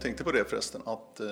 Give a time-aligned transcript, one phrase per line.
[0.00, 1.26] Tänkte på det förresten, att eh,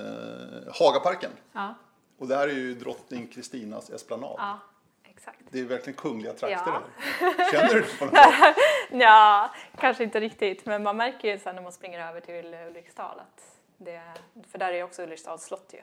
[0.80, 1.75] Hagaparken, Ja,
[2.19, 4.35] och där är ju drottning Kristinas esplanad.
[4.39, 4.59] ja
[5.05, 5.41] exakt.
[5.51, 6.83] Det är verkligen kungliga trakter Ja.
[7.21, 7.51] här.
[7.53, 8.57] Känner du det på något sätt?
[8.91, 13.21] Ja, kanske inte riktigt, men man märker ju sen när man springer över till Ulriksdal
[13.21, 14.03] att det,
[14.49, 15.80] för där är ju också Ulriksdals slott ju.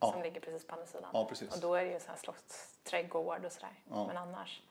[0.00, 0.12] Ja.
[0.12, 1.10] Som ligger precis på andra sidan.
[1.12, 1.54] Ja, precis.
[1.54, 3.72] Och då är det ju så här slottsträdgård och sådär.
[3.90, 4.06] Ja.
[4.06, 4.62] Men annars,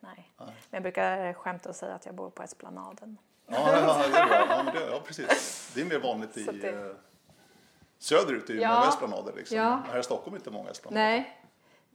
[0.00, 0.32] nej.
[0.38, 3.18] Men jag brukar skämta och säga att jag bor på Esplanaden.
[3.46, 4.46] Ja, ja, det är bra.
[4.56, 5.70] Ja, men det, ja, precis.
[5.74, 6.96] Det är mer vanligt i det- eh,
[7.98, 8.74] söderut, är ju Ja.
[8.74, 9.32] många esplanader.
[9.36, 9.56] Liksom.
[9.56, 9.82] Ja.
[9.90, 11.00] Här i Stockholm är inte många esplanader.
[11.02, 11.40] Nej,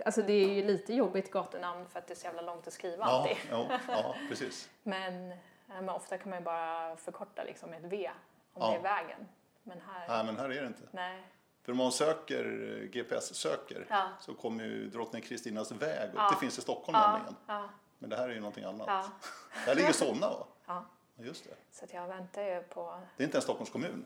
[0.05, 2.73] alltså det är ju lite jobbigt gatunamn för att det är så jävla långt att
[2.73, 3.37] skriva Ja, alltid.
[3.51, 4.69] ja, ja, precis.
[4.83, 5.33] Men,
[5.67, 8.11] men ofta kan man ju bara förkorta liksom med ett V
[8.53, 8.69] om Ja.
[8.71, 9.27] det är vägen.
[9.63, 10.83] Men här, Nej, men här är det inte.
[10.91, 11.23] nej.
[11.63, 12.45] För om man söker,
[12.83, 14.09] eh, GPS-söker, Ja.
[14.19, 16.15] så kommer ju drottning Kristinas väg upp.
[16.15, 16.29] Ja.
[16.29, 17.69] Det finns i Stockholm Ja, nämligen.
[17.99, 18.87] Men det här är ju någonting annat.
[18.87, 19.03] ja,
[19.65, 20.85] Där ligger Solna va?
[21.25, 21.49] Just det.
[21.71, 22.99] Så att jag väntar ju på...
[23.17, 24.05] Det är inte en Stockholms kommun.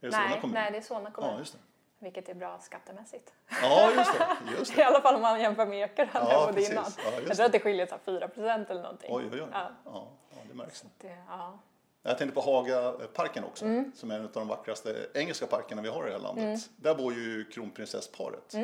[0.00, 0.54] Är det Solna Nej, kommun?
[0.54, 1.30] nej, det är Solna kommun.
[1.32, 1.58] Ja, just det.
[1.98, 3.32] Vilket är bra skattemässigt.
[3.62, 4.26] Ja, just det.
[4.58, 4.84] Just I det.
[4.84, 6.84] alla fall om man jämför med Ekerö där Ja, jag bodde innan.
[7.04, 9.10] Ja, jag tror att det skiljer så här 4 procent eller någonting.
[9.12, 9.48] Oj, oj, oj.
[9.52, 9.70] Ja.
[9.84, 10.06] Ja,
[10.48, 10.84] det märks.
[10.98, 11.58] Det, ja.
[12.02, 13.92] Jag tänkte på Hagaparken också, Mm.
[13.94, 16.44] som är en av de vackraste engelska parkerna vi har i det här landet.
[16.44, 16.58] Mm.
[16.76, 18.54] Där bor ju kronprinsessparet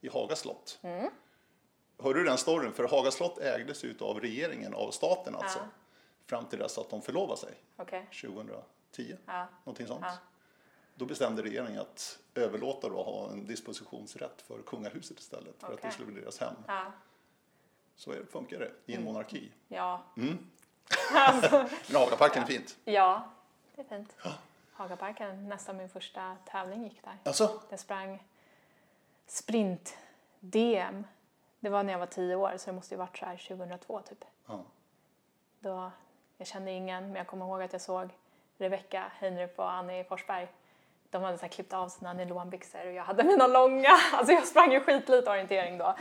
[0.00, 0.78] i Haga slott.
[0.82, 1.10] Mm.
[2.02, 2.72] Hörde du den storyn?
[2.72, 5.58] För Haga slott ägdes ju av regeringen, av staten alltså.
[6.36, 8.06] Fram till dess att de förlovade sig Okej.
[8.22, 9.16] 2010.
[9.26, 9.46] Ja.
[9.64, 10.04] Någonting sånt.
[10.04, 10.16] Ja.
[10.94, 15.88] Då bestämde regeringen att överlåta då ha en dispositionsrätt för kungahuset istället för att Okej.
[15.88, 16.54] det skulle bli deras hem.
[16.66, 16.92] Ja.
[17.96, 19.12] Så funkar det i en Mm.
[19.12, 19.52] monarki.
[19.68, 20.02] Ja.
[20.14, 20.38] Men
[21.94, 22.76] Hagaparken är fint.
[22.84, 23.30] ja,
[23.74, 24.16] det är fint.
[24.72, 27.18] Hagaparken, nästan min första tävling gick där.
[27.24, 28.22] Alltså, Jag sprang
[29.26, 31.04] sprint-DM.
[31.60, 34.00] Det var när jag var tio år, så det måste ju varit så här 2002
[34.00, 34.24] typ.
[34.46, 34.64] ja.
[35.60, 35.90] Då,
[36.42, 38.08] jag kände ingen, men jag kommer ihåg att jag såg
[38.58, 40.48] Rebecka Heinrup och Annie Forsberg.
[41.10, 43.88] De hade så klippt av sina nylonbyxor och jag hade mina långa.
[44.12, 45.94] Alltså jag sprang ju skitlite orientering då.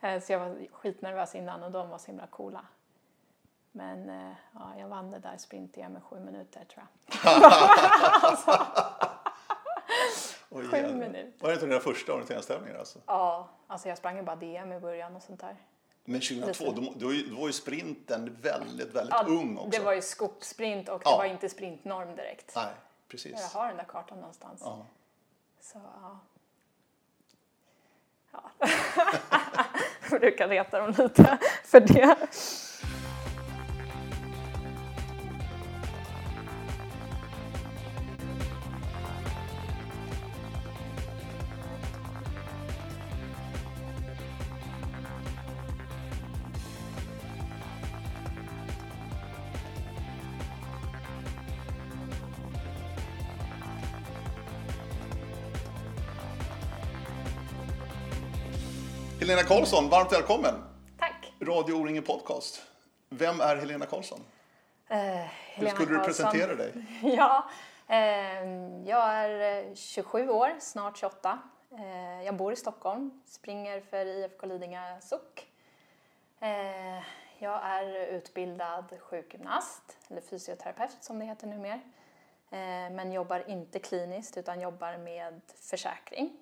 [0.00, 2.64] Eh, Så jag var skitnervös innan och de var så himla coola.
[3.72, 7.42] Men eh, ja, jag vann det där sprint med sju minuter tror jag.
[10.50, 10.94] Oj, Sju jävlar.
[10.94, 11.32] minuter.
[11.40, 12.98] Var det inte dina första orienteringstävlingar alltså?
[13.06, 15.56] Ja, alltså jag sprang ju bara DM i början och sånt där.
[16.04, 16.80] Men 2002, Lite.
[16.80, 19.70] då, då, var ju- sprinten väldigt, väldigt Ja, ung också.
[19.70, 21.10] Det var ju skogssprint och Ja.
[21.10, 22.52] det var inte sprintnorm direkt.
[22.56, 22.66] Nej,
[23.08, 23.32] precis.
[23.40, 24.60] Jag har den där kartan någonstans.
[24.64, 24.86] Ja.
[25.60, 26.20] Så ja.
[28.32, 28.50] ja.
[30.10, 32.16] Jag brukar reta dem lite för det.
[59.30, 60.54] Helena Karlsson, varmt välkommen!
[60.98, 61.32] Tack.
[61.40, 62.62] Radio O-ringen Podcast.
[63.08, 64.20] Vem är Helena Karlsson?
[64.88, 66.04] Eh, Hur Helena skulle du Karlsson.
[66.30, 66.72] presentera dig?
[67.16, 67.50] Ja,
[67.88, 67.98] eh,
[68.88, 71.38] jag är eh, 27 år, snart 28.
[71.78, 75.46] Eh, jag bor i Stockholm, springer för IFK Lidingö SOK.
[76.40, 77.02] Eh,
[77.38, 81.80] jag är utbildad sjukgymnast, eller fysioterapeut som det heter numera.
[82.50, 86.36] Eh, men jobbar inte kliniskt utan jobbar med försäkring.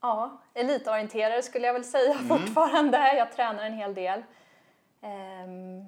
[0.00, 3.16] Ja, elitorienterare skulle jag väl säga fortfarande.
[3.16, 4.22] Jag tränar en hel del.
[5.02, 5.84] Ehm,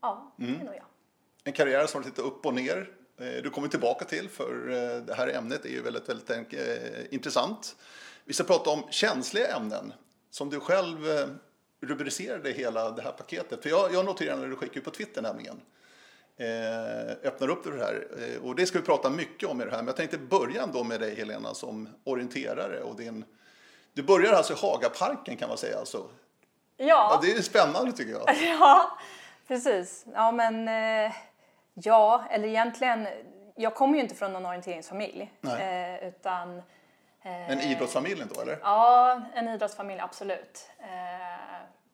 [0.00, 0.84] ja, det är nog jag.
[1.44, 2.90] En karriär som har lite upp och ner.
[3.18, 7.14] Eh, Du kommer tillbaka till för eh, det här ämnet är ju väldigt, väldigt eh,
[7.14, 7.76] intressant.
[8.24, 9.92] Vi ska prata om känsliga ämnen
[10.30, 10.98] som du själv
[11.80, 13.62] rubricerade hela det här paketet.
[13.62, 15.60] För jag, jag noterade när du skickade ut på Twitter nämligen.
[16.38, 18.06] Eh, öppnar upp det här.
[18.18, 19.78] Eh, och det ska vi prata mycket om i det här.
[19.78, 22.80] Men jag tänkte börja ändå med dig Helena som orienterare.
[22.80, 23.24] Och din,
[23.92, 25.78] du börjar alltså i Hagaparken kan man säga.
[25.78, 26.08] Alltså.
[26.76, 28.42] Ja, Ja, det är spännande tycker jag.
[28.60, 28.98] ja,
[29.48, 30.06] precis.
[30.14, 31.12] Ja, men eh,
[31.74, 33.08] ja, eller egentligen,
[33.54, 35.32] jag kommer ju inte från någon orienteringsfamilj.
[35.40, 36.00] Nej.
[36.08, 36.62] Utan
[37.22, 38.58] En idrottsfamiljen då eller?
[38.62, 40.70] Ja, en idrottsfamilj, absolut.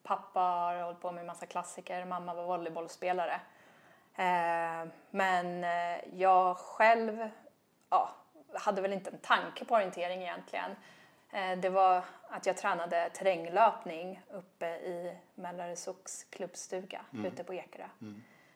[0.03, 3.41] Pappa har hållit på med massa klassiker, mamma var volleybollspelare.
[4.15, 7.29] Eh, men eh, jag själv
[7.89, 8.15] ja,
[8.53, 10.75] hade väl inte en tanke på orientering egentligen.
[11.31, 17.85] Eh, det var att jag tränade terränglöpning uppe i Mälarö Socs klubbstuga ute på Ekerö.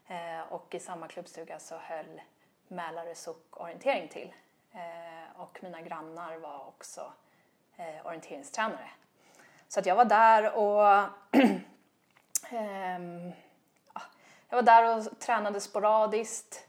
[0.07, 2.21] Eh, och i samma klubbstuga så höll
[2.67, 4.33] Mälarö Soc orientering till.
[5.35, 7.11] Och mina grannar var också
[8.03, 8.89] orienteringstränare.
[9.67, 11.09] Så att jag var där och
[12.51, 13.31] ehm,
[14.49, 16.67] jag var där och tränade sporadiskt.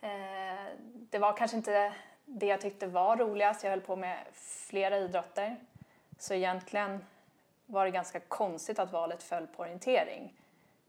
[0.00, 0.10] Eh,
[1.10, 1.92] det var kanske inte
[2.24, 3.64] det jag tyckte var roligast.
[3.64, 4.18] Jag höll på med
[4.68, 5.56] flera idrotter.
[6.18, 7.04] Så egentligen
[7.66, 10.34] var det ganska konstigt att valet föll på orientering.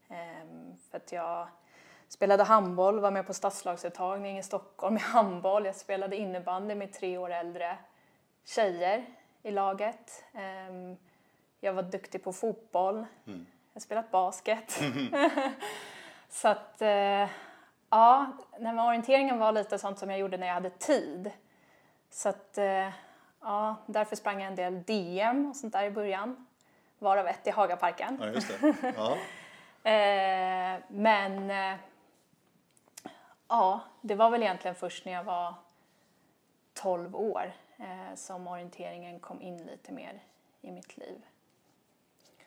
[0.08, 1.48] Ehm, för att jag
[2.08, 5.66] spelade handboll, var med på stadslagsuttagning i Stockholm i handboll.
[5.66, 7.78] Jag spelade innebandy med tre år äldre
[8.44, 9.06] tjejer
[9.42, 10.24] i laget.
[10.32, 10.96] Ehm,
[11.60, 13.06] jag var duktig på fotboll.
[13.26, 13.46] Mm.
[13.72, 14.80] Jag har spelat basket.
[16.28, 17.28] Så att, eh,
[17.90, 18.26] ja,
[18.58, 21.30] när orienteringen var lite sånt som jag gjorde när jag hade tid.
[22.10, 22.88] Så att, eh,
[23.40, 26.46] ja, därför sprang jag en del DM och sånt där i början.
[26.98, 28.18] Varav ett i Hagaparken.
[28.20, 28.94] Ja, just det.
[28.96, 29.12] Ja.
[29.90, 31.52] eh, men
[33.48, 35.54] ja, det var väl egentligen först när jag var
[36.74, 37.52] 12 år
[38.14, 40.22] som orienteringen kom in lite mer
[40.60, 41.22] i mitt liv.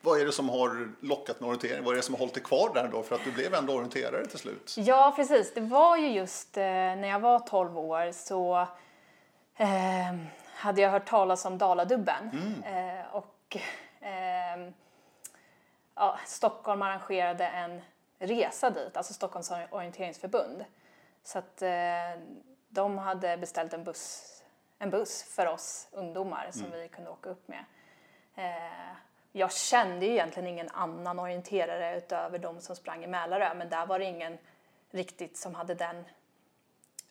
[0.04, 1.84] Vad är det som har lockat med orientering?
[1.84, 3.02] Vad är det som har hållit dig kvar där då?
[3.02, 4.74] För att du blev ändå orienterare till slut.
[4.76, 5.54] Ja, precis.
[5.54, 8.66] Det var ju just eh, när jag var 12 år så
[9.56, 10.14] eh,
[10.54, 12.30] hade jag hört talas om Daladubben.
[12.32, 12.98] Mm.
[12.98, 13.56] Eh, och
[14.00, 14.72] eh,
[15.94, 17.80] ja, Stockholm arrangerade en
[18.18, 20.64] resa dit, alltså Stockholms orienteringsförbund.
[21.24, 22.20] Så att eh,
[22.68, 24.42] de hade beställt en buss,
[24.78, 26.80] en buss för oss ungdomar som mm.
[26.80, 27.64] vi kunde åka upp med.
[29.32, 33.86] Jag kände ju egentligen ingen annan orienterare utöver de som sprang i Mälarö, men där
[33.86, 34.38] var det ingen
[34.90, 36.04] riktigt som hade den,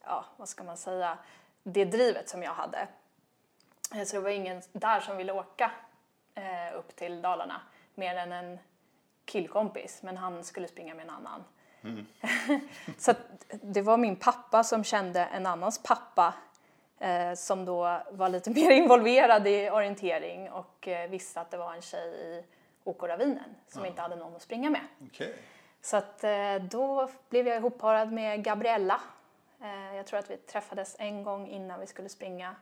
[0.04, 1.18] ja, vad ska man säga,
[1.64, 2.88] det drivet som jag hade.
[3.96, 5.72] Eh, så det var ingen där som ville åka
[6.36, 7.62] eh, upp till Dalarna
[7.96, 8.60] mer än en
[9.26, 11.44] killkompis, men han skulle springa med en annan.
[11.84, 12.06] Mm.
[12.98, 13.14] så
[13.50, 16.34] det var min pappa som kände en annans pappa
[17.36, 21.82] som då var lite mer involverad i orientering och eh, visste att det var en
[21.82, 22.44] tjej i
[22.84, 23.88] OK Ravinen som ja.
[23.88, 24.82] inte hade någon att springa med.
[25.12, 25.34] Okay.
[25.82, 29.02] Så att, eh, då blev jag ihopparad med Gabriella.
[29.62, 32.56] Eh, jag tror att vi träffades en gång innan vi skulle springa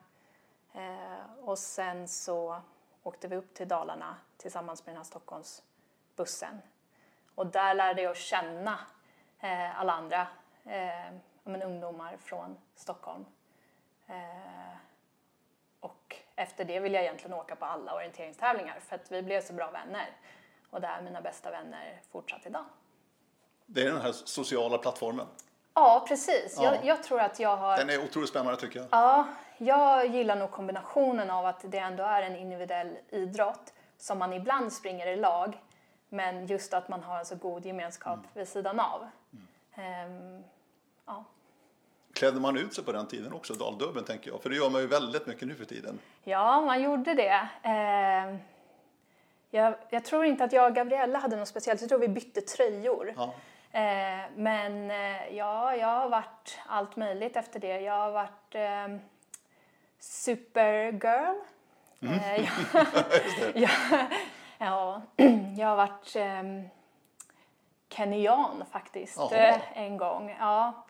[0.73, 2.61] eh, och sen så
[3.03, 6.61] åkte vi upp till Dalarna tillsammans med den här Stockholmsbussen.
[7.35, 8.79] Och där lärde jag känna
[9.39, 10.27] eh, alla andra
[10.65, 11.13] eh,
[11.43, 13.25] men, ungdomar från Stockholm.
[14.09, 14.77] Eh,
[15.79, 19.53] och efter det vill jag egentligen åka på alla orienteringstävlingar för att vi blev så
[19.53, 20.09] bra vänner.
[20.69, 22.65] Och det är mina bästa vänner fortsatt idag.
[23.65, 25.27] Det är den här sociala plattformen?
[25.73, 26.55] Ja, precis.
[26.57, 26.63] Ja.
[26.63, 27.77] Jag, jag, tror att jag har...
[27.77, 28.87] Den är otroligt spännande tycker jag.
[28.91, 29.27] Ja,
[29.57, 34.73] jag gillar nog kombinationen av att det ändå är en individuell idrott som man ibland
[34.73, 35.57] springer i lag
[36.09, 38.29] men just att man har en så god gemenskap mm.
[38.33, 39.07] vid sidan av.
[39.77, 40.37] Mm.
[40.37, 40.43] Um,
[41.05, 41.23] ja.
[42.19, 44.41] Klädde man ut sig på den tiden också, daldubben tänker jag?
[44.41, 45.99] För det gör man ju väldigt mycket nu för tiden.
[46.23, 47.47] Ja, man gjorde det.
[47.65, 48.39] Uh,
[49.49, 52.41] jag, jag, tror inte att jag och Gabriella hade något speciellt, jag tror vi bytte
[52.41, 53.13] tröjor.
[53.17, 53.23] Ja.
[53.23, 57.79] Uh, men uh, ja, jag har varit allt möjligt efter det.
[57.79, 58.99] Jag har varit ehm,
[59.99, 61.35] supergirl.
[62.01, 62.19] Mm.
[62.19, 62.49] Eh,
[63.53, 63.69] jag,
[64.57, 65.01] Ja,
[65.57, 66.43] jag har varit eh,
[67.89, 70.35] kenyan faktiskt eh, en gång.
[70.39, 70.85] Ja,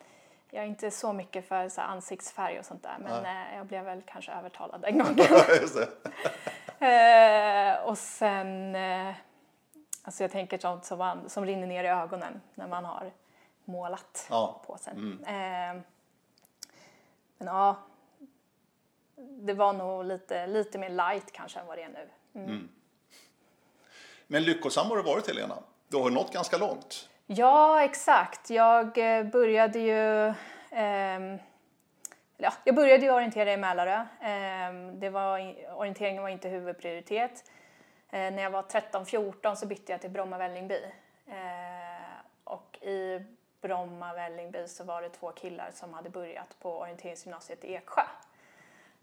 [0.52, 3.86] jag är inte så mycket för så ansiktsfärg och sånt där men eh, jag blev
[3.86, 5.20] väl kanske övertalad en gång.
[6.90, 9.14] eh, och sen, eh,
[10.04, 13.12] alltså jag tänker sånt som, man, som rinner ner i ögonen när man har
[13.66, 14.62] målat ja.
[14.68, 14.94] på sig.
[14.94, 15.24] Mm.
[15.24, 15.84] Eh,
[17.38, 17.76] men ja,
[19.18, 22.10] det var nog lite, lite mer light kanske än vad det är nu.
[22.34, 22.50] Mm.
[22.50, 22.70] Mm.
[24.28, 25.56] Men lyckosam har du varit Helena.
[25.88, 27.10] Du har nått ganska långt.
[27.32, 28.50] Ja, exakt.
[28.50, 30.28] Jag eh, började ju
[30.72, 31.40] eh,
[32.38, 34.06] ja, jag började ju orientera i Mälarö.
[34.22, 37.52] Eh, det var, orienteringen var inte huvudprioritet.
[38.10, 40.84] Eh, när jag var 13-14 så bytte jag till Bromma-Vällingby.
[41.28, 43.26] Eh, och i
[43.62, 48.02] Bromma-Vällingby så var det två killar som hade börjat på orienteringsgymnasiet i Eksjö.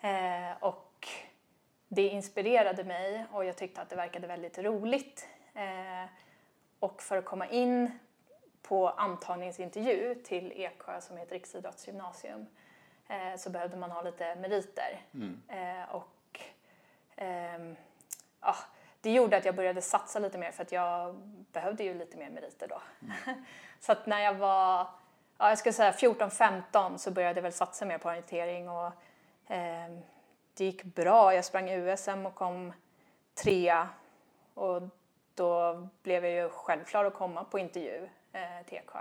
[0.00, 1.08] Eh, och
[1.88, 5.28] det inspirerade mig och jag tyckte att det verkade väldigt roligt.
[5.54, 6.10] Eh,
[6.80, 7.98] och för att komma in
[8.68, 12.46] på antagningsintervju till Eksjö som heter Riksidrottsgymnasium
[13.08, 15.00] eh, så behövde man ha lite meriter.
[15.14, 15.40] Mm.
[15.48, 16.40] Eh, och
[17.16, 17.76] ehm,
[18.40, 18.56] ja,
[19.00, 21.14] det gjorde att jag började satsa lite mer för att jag
[21.52, 22.82] behövde ju lite mer meriter då.
[23.02, 23.44] Mm.
[23.80, 24.86] så att när jag var,
[25.38, 28.92] ja, jag skulle säga 14-15 så började jag väl satsa mer på orientering och
[29.48, 30.00] ehm,
[30.54, 31.34] det gick bra.
[31.34, 32.72] Jag sprang USM och kom
[33.34, 33.88] trea
[34.54, 34.82] och
[35.34, 38.98] då blev jag ju självklar att komma på intervju eh, till Eksjö.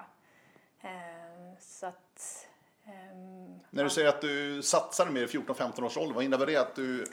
[0.81, 2.47] Eh, så att,
[2.85, 2.91] eh,
[3.69, 6.57] När du säger att du satsade mer i 14-15 års ålder, vad innebär det?
[6.57, 7.07] Att du eh,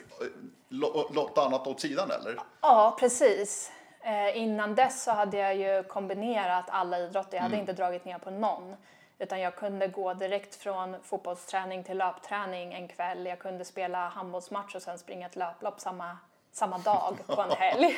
[1.09, 2.37] låt annat åt sidan eller?
[2.61, 3.71] Ja, precis.
[4.01, 7.37] Eh, innan dess så hade jag ju kombinerat alla idrotter.
[7.37, 7.61] Jag hade mm.
[7.61, 8.75] inte dragit ner på någon.
[9.19, 13.25] Utan jag kunde gå direkt från fotbollsträning till löpträning en kväll.
[13.25, 16.17] Jag kunde spela handbollsmatch och sen springa ett löplopp samma,
[16.51, 17.95] samma dag på en helg.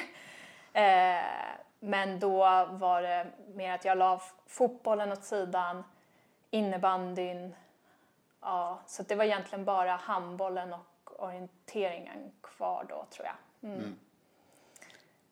[0.73, 1.23] Eh,
[1.79, 2.37] men då
[2.71, 5.83] var det mer att jag la fotbollen åt sidan,
[6.49, 7.55] innebandyn.
[8.41, 13.71] Ja, så det var egentligen bara handbollen och orienteringen kvar då tror jag.
[13.71, 13.95] Mm.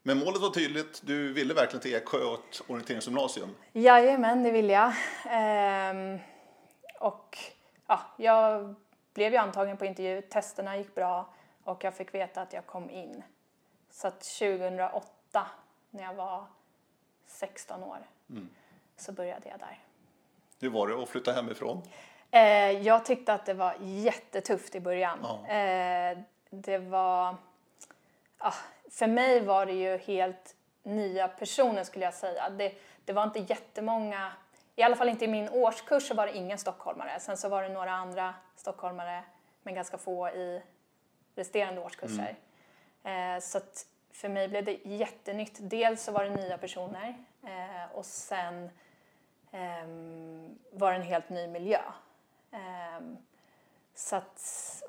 [0.03, 1.01] Men målet var tydligt.
[1.03, 3.55] Du ville verkligen till Eksjö och ett orienteringsgymnasium.
[3.73, 4.93] Jajamän, det vill jag.
[5.29, 6.19] Ehm,
[7.00, 7.38] och
[7.88, 8.75] ja, jag
[9.13, 10.21] blev ju antagen på intervju.
[10.21, 11.33] Testerna gick bra
[11.63, 13.23] och jag fick veta att jag kom in.
[13.91, 15.47] Så att 2008,
[15.93, 16.45] när jag var
[17.25, 17.97] 16 år,
[18.29, 18.50] mm.
[18.97, 19.79] så började jag där.
[20.59, 21.81] Hur var det att flytta hemifrån?
[22.31, 25.19] Eh, jag tyckte att det var jättetufft i början.
[25.23, 25.53] Ja.
[25.55, 26.17] Eh,
[26.50, 27.35] det var...
[28.38, 28.53] Ah,
[28.91, 32.50] för mig var det ju helt nya personer skulle jag säga.
[32.50, 32.73] Det,
[33.05, 34.31] det var inte jättemånga,
[34.75, 37.19] i alla fall inte i min årskurs så var det ingen stockholmare.
[37.19, 39.23] Sen så var det några andra stockholmare
[39.63, 40.62] men ganska få i
[41.35, 42.35] resterande årskurser.
[43.03, 43.35] Mm.
[43.35, 45.58] Eh, så att för mig blev det jättenytt.
[45.60, 48.70] Dels så var det nya personer eh, och sen
[49.51, 49.88] eh,
[50.72, 51.82] var det en helt ny miljö.
[52.51, 53.17] Ehm,
[53.96, 54.41] så att,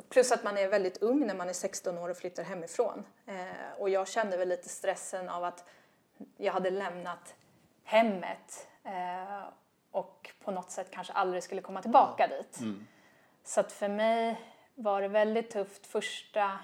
[0.08, 3.04] plus att man är väldigt ung när man är 16 år och flyttar hemifrån.
[3.26, 5.64] Eh, och jag kände väl lite stressen av att
[6.36, 7.34] jag hade lämnat
[7.84, 9.44] hemmet eh,
[9.90, 12.60] och på något sätt kanske aldrig skulle komma tillbaka dit.
[12.60, 12.86] Mm.
[13.44, 14.40] Så att för mig
[14.74, 16.58] var det väldigt tufft första,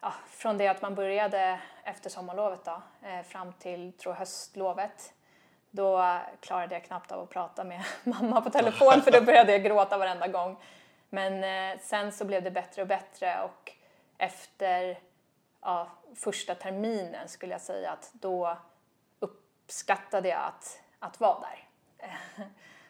[0.00, 5.12] ja, från det att man började efter sommarlovet då, eh, fram till tror höstlovet.
[5.70, 9.64] Då klarade jag knappt av att prata med mamma på telefon för då började jag
[9.64, 10.56] gråta varenda gång.
[11.10, 13.72] Men eh, sen så blev det bättre och bättre och
[14.18, 14.98] efter
[15.60, 18.58] ja, första terminen skulle jag säga att då
[19.18, 21.68] uppskattade jag att, att vara där.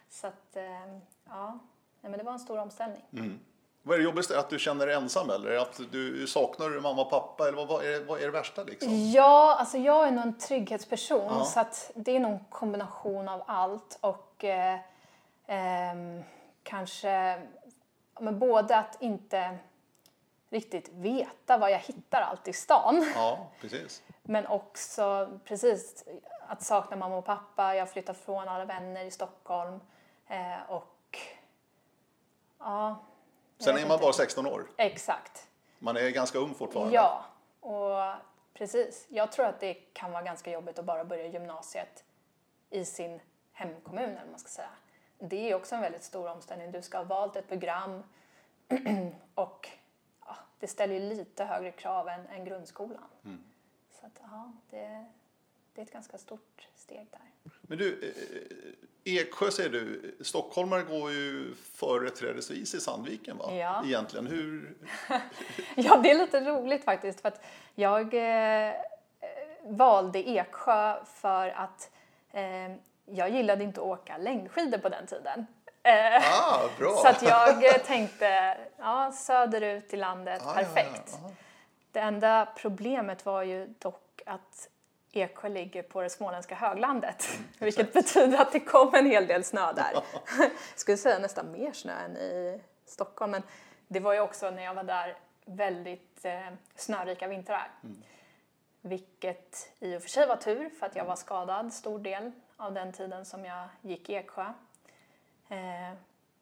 [0.08, 1.58] så att, eh, ja,
[2.00, 3.04] men det var en stor omställning.
[3.12, 3.40] Mm.
[3.88, 4.38] Vad är det jobbigaste?
[4.38, 7.48] Att du känner dig ensam eller att du saknar mamma och pappa?
[7.48, 8.64] Eller vad, vad, är, det, vad är det värsta?
[8.64, 9.10] Liksom?
[9.10, 11.44] Ja, alltså jag är nog en trygghetsperson ja.
[11.44, 14.74] så att det är nog en kombination av allt och eh,
[15.46, 16.22] eh,
[16.62, 17.42] kanske
[18.20, 19.58] men både att inte
[20.50, 23.12] riktigt veta vad jag hittar allt i stan.
[23.14, 24.02] Ja, precis.
[24.22, 26.04] Men också precis
[26.48, 27.74] att sakna mamma och pappa.
[27.74, 29.80] Jag har flyttat från alla vänner i Stockholm.
[30.26, 31.18] Eh, och
[32.58, 32.96] ja.
[33.58, 34.66] Sen är man bara 16 år.
[34.76, 35.48] Exakt.
[35.78, 36.94] Man är ganska ung fortfarande.
[36.94, 37.24] Ja,
[37.60, 38.12] och
[38.54, 39.06] precis.
[39.08, 42.04] Jag tror att det kan vara ganska jobbigt att bara börja gymnasiet
[42.70, 43.20] i sin
[43.52, 44.70] hemkommun eller man ska säga
[45.18, 46.72] det är också en väldigt stor omställning.
[46.72, 48.02] Du ska ha valt ett program
[49.34, 49.68] och
[50.26, 53.04] ja, det ställer ju lite högre krav än, än grundskolan.
[53.24, 53.44] Mm.
[53.90, 55.06] Så att, ja, det,
[55.74, 57.20] det är ett ganska stort steg där.
[57.68, 58.14] Men du,
[59.04, 63.54] eh, Eksjö säger du, stockholmare går ju företrädesvis i Sandviken va?
[63.54, 63.82] Ja.
[63.84, 64.74] Egentligen, hur?
[65.74, 67.44] ja, det är lite roligt faktiskt för att
[67.74, 68.72] jag eh,
[69.64, 71.90] valde Eksjö för att
[72.32, 72.42] eh,
[73.04, 75.46] jag gillade inte att åka längdskidor på den tiden.
[75.82, 76.96] Eh, ah, bra.
[77.02, 81.10] Så att jag eh, tänkte, ja, söderut i landet, ah, perfekt.
[81.12, 81.30] Ja, ja,
[81.92, 84.68] det enda problemet var ju dock att
[85.20, 89.44] Eksjö ligger på det småländska höglandet, mm, vilket betyder att det kom en hel del
[89.44, 89.92] snö där.
[89.92, 93.42] jag skulle säga nästan mer snö än i Stockholm, men
[93.88, 97.70] det var ju också när jag var där väldigt eh, snörika vintrar.
[97.82, 98.02] Mm.
[98.80, 102.74] Vilket i och för sig var tur för att jag var skadad stor del av
[102.74, 104.52] den tiden som jag gick i Eksjö.
[105.48, 105.94] Eh,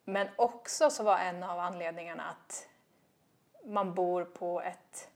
[0.05, 2.69] men också så var en av anledningarna att
[3.65, 5.09] man bor på ett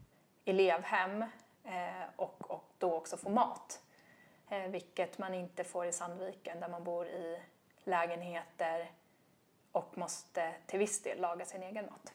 [0.44, 1.22] elevhem
[1.64, 3.80] eh, och, och då också får mat.
[4.48, 7.38] Eh, vilket man inte får i Sandviken där man bor i
[7.84, 8.90] lägenheter
[9.72, 12.12] och måste till viss del laga sin egen mat.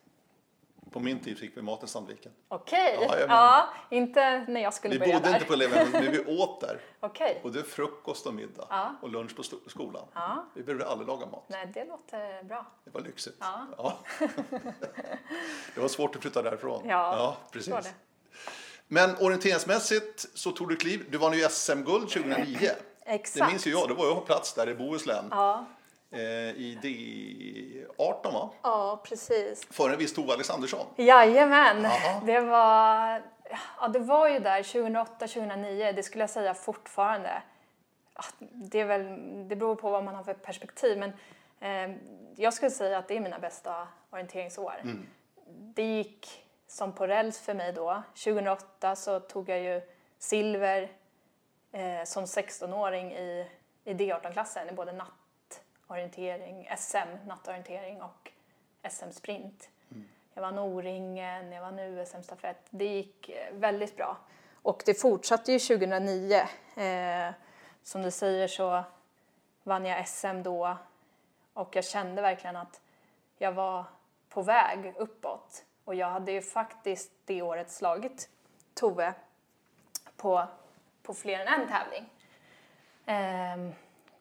[0.91, 2.31] På min tid fick vi mat i Sandviken.
[2.47, 3.19] Okej, okay.
[3.19, 5.19] ja, ja, inte när jag skulle vi börja där.
[5.19, 6.81] Vi bodde inte på elevhemmet, men vi åt där.
[7.01, 7.35] okay.
[7.43, 8.95] Både frukost och middag ja.
[9.01, 10.07] och lunch på skolan.
[10.13, 10.45] Ja.
[10.53, 11.43] Vi behövde aldrig laga mat.
[11.47, 12.65] Nej, det låter bra.
[12.83, 13.37] Det var lyxigt.
[13.39, 13.97] Ja.
[15.75, 16.81] det var svårt att flytta därifrån.
[16.85, 17.93] Ja precis.
[18.87, 21.05] Men orienteringsmässigt så tog du kliv.
[21.09, 22.69] Du vann ju SM-guld 2009.
[23.05, 23.45] Exakt.
[23.45, 23.89] Det minns ju jag.
[23.89, 25.27] Då var jag på plats där i Bohuslän.
[25.31, 25.65] Ja.
[26.11, 26.79] Eh, i
[27.97, 28.49] D18 va?
[28.61, 29.67] Ja, precis.
[29.69, 30.85] För en viss Tove Alexandersson?
[30.95, 32.21] Jajamän, Aha.
[32.25, 33.21] det var,
[33.79, 37.41] ja, det var ju där 2008-2009, det skulle jag säga fortfarande.
[38.39, 39.03] Det, är väl,
[39.49, 41.11] det beror på vad man har för perspektiv men
[41.59, 41.97] eh,
[42.35, 44.73] jag skulle säga att det är mina bästa orienteringsår.
[44.83, 45.07] Mm.
[45.47, 46.44] Det gick
[46.75, 48.03] som på räls för mig då.
[48.23, 49.81] 2008 så tog jag ju
[50.17, 50.91] silver
[51.71, 53.47] eh, som 16-åring i,
[53.83, 58.31] i D18-klassen i både natt orientering, SM, nattorientering och
[58.89, 59.69] SM-sprint.
[60.33, 62.65] Jag vann O-ringen, jag vann USM-stafett.
[62.69, 64.17] Det gick eh, väldigt bra.
[64.61, 66.35] Och det fortsatte ju 2009.
[66.75, 67.33] Eh,
[67.83, 68.83] som du säger så
[69.63, 70.77] vann jag SM då
[71.53, 72.81] och jag kände verkligen att
[73.37, 73.85] jag var
[74.29, 75.65] på väg uppåt.
[75.85, 78.29] Och jag hade ju faktiskt det året slagit
[78.73, 79.13] Tove
[80.17, 80.47] på,
[81.03, 82.09] på fler än en tävling.
[83.05, 83.71] Ehm,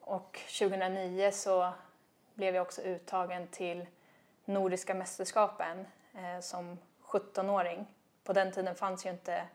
[0.01, 1.73] och 2009 så
[2.33, 3.85] blev jag också uttagen till
[4.45, 7.85] Nordiska mästerskapen eh, som 17-åring.
[8.23, 9.47] På den tiden fanns ju inte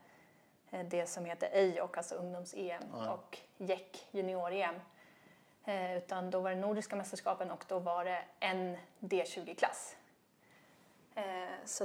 [0.71, 4.81] eh, det som heter EIOK, alltså ungdoms-EM, och JEC, junior-EM.
[5.65, 9.97] Eh, utan då var det Nordiska mästerskapen och då var det en D20-klass.
[11.15, 11.23] Eh,
[11.65, 11.85] så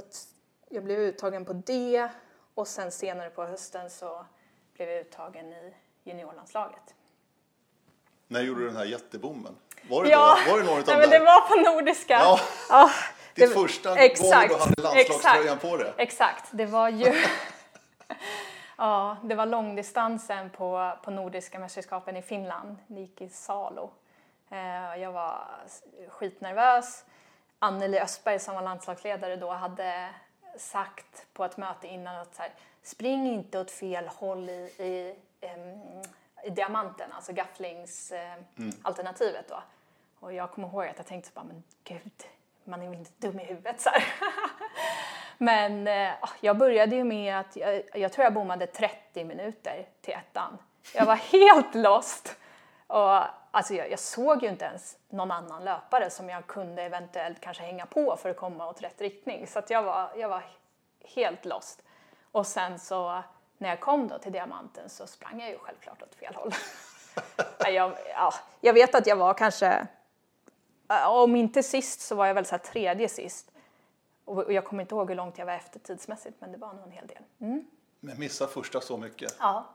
[0.68, 2.08] jag blev uttagen på det
[2.54, 4.26] och sen senare på hösten så
[4.74, 6.94] blev jag uttagen i juniorlandslaget.
[8.28, 9.56] När gjorde du den här jättebommen?
[9.90, 10.50] Var det, Ja, då?
[10.52, 11.18] Var det någon av nej, men där?
[11.18, 12.12] det var på Nordiska.
[12.12, 12.90] Ja, Ja,
[13.34, 15.92] ditt det- första exakt, du hade landslagströjan exakt, på dig.
[15.96, 17.14] Exakt, det var ju...
[18.78, 22.76] ja, det var långdistansen på, på Nordiska mästerskapen i Finland.
[22.86, 23.90] Det gick i Salo.
[24.50, 25.48] Eh, jag var
[26.08, 27.04] skitnervös.
[27.58, 30.08] Anneli Östberg som var landslagsledare då hade
[30.58, 35.14] sagt på ett möte innan att så här, spring inte åt fel håll i, i,
[35.40, 35.80] em,
[36.44, 39.62] i diamanten, alltså gafflingsalternativet då.
[40.20, 42.24] Och jag kommer ihåg att jag tänkte bara, men gud,
[42.64, 43.90] man är väl inte dum i huvudet så.
[45.38, 50.14] Men eh, jag började ju med att, jag, jag tror jag bommade 30 minuter till
[50.14, 50.58] ettan.
[50.94, 52.36] Jag var helt lost.
[52.86, 57.40] Och, alltså jag, jag såg ju inte ens någon annan löpare som jag kunde eventuellt
[57.40, 59.46] kanske hänga på för att komma åt rätt riktning.
[59.46, 60.44] Så jag, var, jag var
[61.04, 61.82] helt lost.
[62.32, 63.22] Och sen så
[63.58, 66.52] när jag kom då till diamanten så sprang jag ju självklart åt fel håll.
[67.72, 69.86] jag, ja, jag vet att jag var kanske,
[71.08, 73.52] om inte sist så var jag väl så tredje sist.
[74.24, 76.72] Och och jag kommer inte ihåg hur långt jag var efter tidsmässigt men det var
[76.72, 77.22] nog en hel del.
[77.40, 77.66] Mm.
[78.00, 79.36] Men missa första så mycket.
[79.38, 79.66] Ja.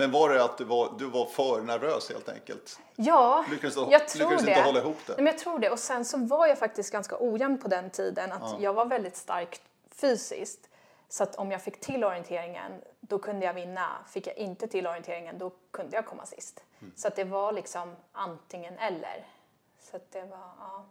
[0.00, 2.80] Men var det att du var, du var för nervös helt enkelt?
[2.96, 4.50] Ja, Lyckades du- jag tror lyckades det.
[4.50, 5.12] inte hålla ihop det?
[5.12, 5.70] Nej, men jag tror det.
[5.70, 8.32] Och sen så var jag faktiskt ganska ojämn på den tiden.
[8.32, 9.60] Att Jag var väldigt stark
[9.90, 10.68] fysiskt.
[11.08, 13.88] Så att om jag fick till orienteringen, då kunde jag vinna.
[14.08, 16.62] Fick jag inte till orienteringen, då kunde jag komma sist.
[16.80, 16.92] Mm.
[16.96, 19.26] Så att det var liksom antingen eller.
[19.90, 20.84] Så att det var, ja.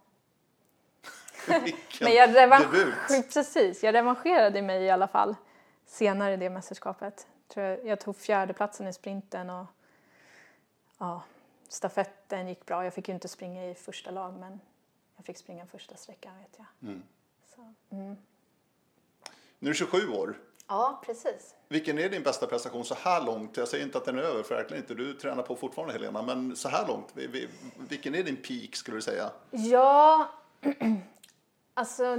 [2.02, 2.93] Men jag, debut!
[3.34, 5.36] Precis, jag revanscherade mig i alla fall
[5.86, 7.28] senare i det mästerskapet.
[7.54, 9.66] Tror jag, jag tog fjärdeplatsen i sprinten och
[10.98, 11.22] ja,
[11.68, 12.84] stafetten gick bra.
[12.84, 14.60] Jag fick ju inte springa i första lag men
[15.16, 17.00] jag fick springa första sträckan vet jag.
[17.56, 18.16] Så, mm.
[19.60, 20.38] Nu är du 27 år.
[20.68, 21.56] Ja, precis.
[21.68, 23.58] Vilken är din bästa prestation så här långt?
[23.58, 24.94] Jag säger inte att den är över, för verkligen inte.
[24.94, 27.08] Du tränar på fortfarande Helena, men så här långt.
[27.14, 27.50] vi- vi-
[27.90, 29.32] Vilken är din peak skulle du säga?
[29.52, 30.30] Ja,
[31.74, 32.16] alltså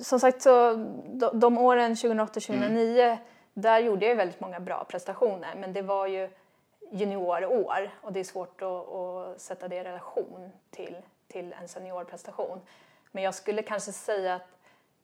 [0.00, 0.74] som sagt så
[1.32, 3.18] de, åren 2008-2009
[3.54, 6.30] där gjorde jag väldigt många bra prestationer men det var ju
[6.90, 10.96] juniorår och det är svårt att, att sätta det i relation till,
[11.28, 12.60] till en seniorprestation.
[13.10, 14.42] Men jag skulle kanske säga att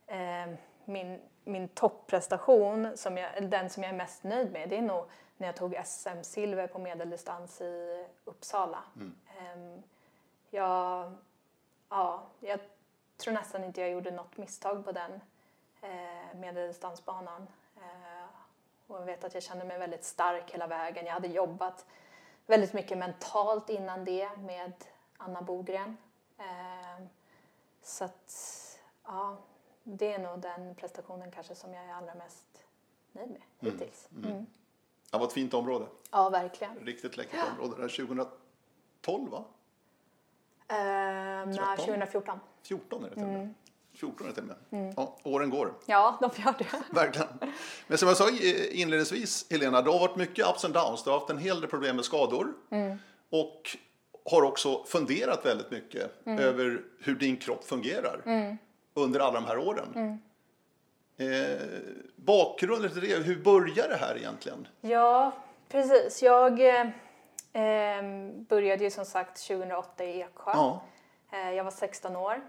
[0.07, 4.83] eh, min, min topprestation, som jag, den som jag är mest nöjd med, det är
[4.83, 5.05] nog
[5.37, 8.79] när jag tog SM-silver på medeldistans i Uppsala.
[9.39, 9.83] Ehm,
[10.51, 11.13] jag,
[11.89, 12.61] ja, jag
[13.17, 15.21] tror nästan inte jag gjorde något misstag på den
[15.83, 17.47] eh, medeldistansbanan.
[18.89, 21.07] Och jag vet att jag kände mig väldigt stark hela vägen.
[21.07, 21.87] Jag hade jobbat
[22.47, 24.73] väldigt mycket mentalt innan det med
[25.17, 25.97] Anna Bogren.
[26.39, 27.05] Eh,
[27.83, 28.35] så att,
[29.05, 29.37] ja,
[29.83, 32.65] det är nog den prestationen kanske som jag är allra mest
[33.13, 34.09] nöjd med hittills.
[34.17, 34.47] Mm.
[35.11, 35.87] Det var ett fint område.
[36.11, 36.79] Ja, verkligen.
[36.79, 37.83] Riktigt läckert område.
[37.83, 39.45] Där 2012 va?
[40.69, 41.77] Eh, nej, 13.
[41.77, 42.41] 2014.
[42.63, 43.55] 14 är det till Mm.
[44.03, 44.17] Med.
[44.17, 44.95] 14 är det till och med.
[44.97, 45.75] Ja, åren går.
[45.87, 46.67] Ja, de gör det.
[46.95, 47.29] Verkligen.
[47.87, 48.31] Men som jag sa
[48.71, 51.05] inledningsvis, Helena, det har varit mycket ups and downs.
[51.05, 52.53] Du har haft en hel del problem med skador.
[53.31, 53.77] Och
[54.31, 58.21] har också funderat väldigt mycket över hur din kropp fungerar
[58.95, 60.21] under alla de här åren.
[61.21, 61.59] Eh,
[62.17, 64.69] bakgrunden till det, hur börjar det här egentligen?
[64.81, 65.33] Ja,
[65.69, 66.23] precis.
[66.23, 66.87] Jag eh,
[67.63, 68.03] eh,
[68.49, 70.51] började ju som sagt 2008 i Eksjö.
[70.55, 70.83] Ja.
[71.33, 72.41] Eh, jag var 16 år.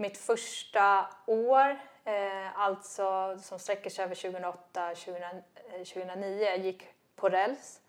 [0.00, 6.86] Mitt första år, eh, alltså som sträcker sig över 2008-2009, eh, gick
[7.16, 7.80] på räls.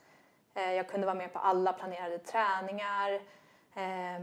[0.54, 3.22] Eh, jag kunde vara med på alla planerade träningar.
[3.76, 4.20] Eh,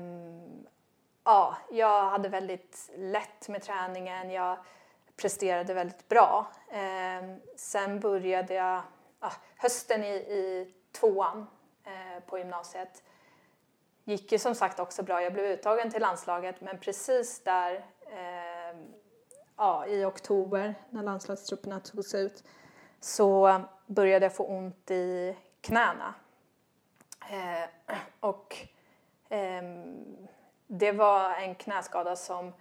[1.24, 4.30] ja, jag hade väldigt lätt med träningen.
[4.30, 4.58] Jag
[5.16, 6.46] presterade väldigt bra.
[6.70, 8.82] Ehm, sen började jag
[9.20, 11.46] ah, hösten i, i tvåan
[11.84, 13.02] eh, på gymnasiet
[14.08, 15.22] gick ju som sagt också bra.
[15.22, 17.74] Jag blev uttagen till landslaget men precis där
[18.06, 18.78] eh,
[19.56, 22.44] ja, i oktober när landslagstrupperna togs ut
[23.00, 26.14] så började jag få ont i knäna.
[27.30, 28.56] Eh, och
[29.28, 29.62] eh,
[30.66, 32.52] det var en knäskada som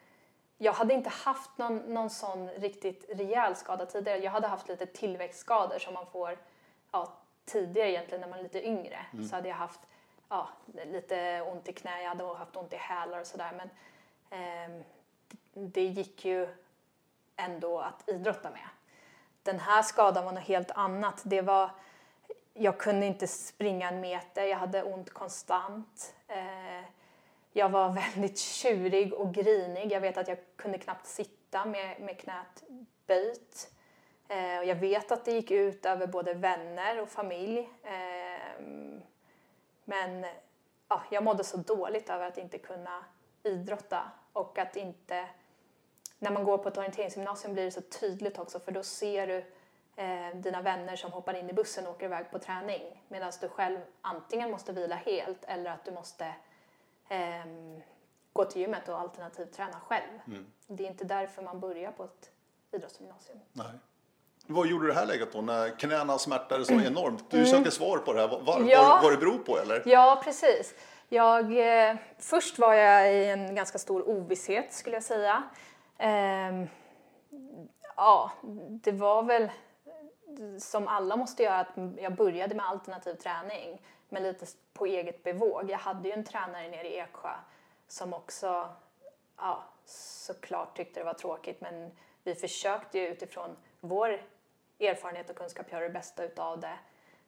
[0.57, 4.19] jag hade inte haft någon, någon sån riktigt rejäl skada tidigare.
[4.19, 6.38] Jag hade haft lite tillväxtskador som man får
[6.91, 7.13] ja,
[7.45, 8.99] tidigare egentligen när man är lite yngre.
[9.13, 9.27] Mm.
[9.27, 9.79] Så hade jag haft
[10.29, 10.49] ja,
[10.85, 13.51] lite ont i knä, jag hade haft ont i hälar och sådär.
[13.57, 13.69] Men
[14.29, 14.83] eh,
[15.53, 16.47] det gick ju
[17.35, 18.67] ändå att idrotta med.
[19.43, 21.21] Den här skadan var något helt annat.
[21.25, 21.69] Det var,
[22.53, 26.15] jag kunde inte springa en meter, jag hade ont konstant.
[26.27, 26.85] Eh,
[27.51, 29.91] jag var väldigt tjurig och grinig.
[29.91, 32.63] Jag vet att jag kunde knappt sitta med, med knät
[33.07, 33.71] böjt.
[34.27, 37.69] Eh, och jag vet att det gick ut över både vänner och familj.
[37.83, 38.07] Eh,
[39.88, 40.26] men
[40.88, 43.06] ja, jag mådde så dåligt över att inte kunna
[43.43, 45.30] idrotta och att inte...
[46.19, 49.38] När man går på ett orienteringsgymnasium blir det så tydligt också för då ser du
[50.04, 53.50] eh, dina vänner som hoppar in i bussen och åker iväg på träning medan du
[53.50, 56.26] själv antingen måste vila helt eller att du måste
[57.10, 57.45] eh,
[58.34, 60.19] gå till gymmet och alternativträna själv.
[60.28, 60.52] Mm.
[60.67, 62.32] Det är inte därför man börjar på ett
[62.71, 63.39] idrottsgymnasium.
[63.54, 63.80] Nej.
[64.47, 66.86] Vad gjorde du det här läget då när knäna smärtade så mm.
[66.86, 67.31] enormt?
[67.31, 67.49] Du mm.
[67.49, 68.81] söker svar på det här, var, ja.
[68.81, 69.83] vad, vad det beror på eller?
[69.86, 70.75] Ja, precis.
[71.10, 71.57] Jag,
[71.89, 75.43] eh, först var jag i en ganska stor ovisshet skulle jag säga.
[75.97, 76.63] Eh,
[77.95, 78.31] ja,
[78.69, 79.49] det var väl
[80.60, 85.69] som alla måste göra att jag började med alternativ träning men lite på eget bevåg.
[85.69, 87.33] Jag hade ju en tränare nere i Eksjö
[87.88, 88.69] som också
[89.38, 89.63] ja,
[90.25, 91.91] såklart tyckte det var tråkigt men
[92.23, 94.21] vi försökte ju utifrån vår
[94.79, 96.77] erfarenhet och kunskap göra det bästa utav det.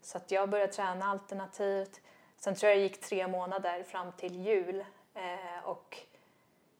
[0.01, 2.01] Så att jag började träna alternativt.
[2.38, 5.97] Sen tror jag det gick tre månader fram till jul eh, och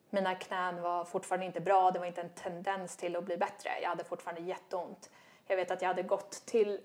[0.10, 1.92] mina knän var fortfarande inte bra.
[1.92, 3.70] Det var inte en tendens till att bli bättre.
[3.82, 5.10] Jag hade fortfarande jätteont.
[5.48, 6.82] Jag vet att jag hade gått till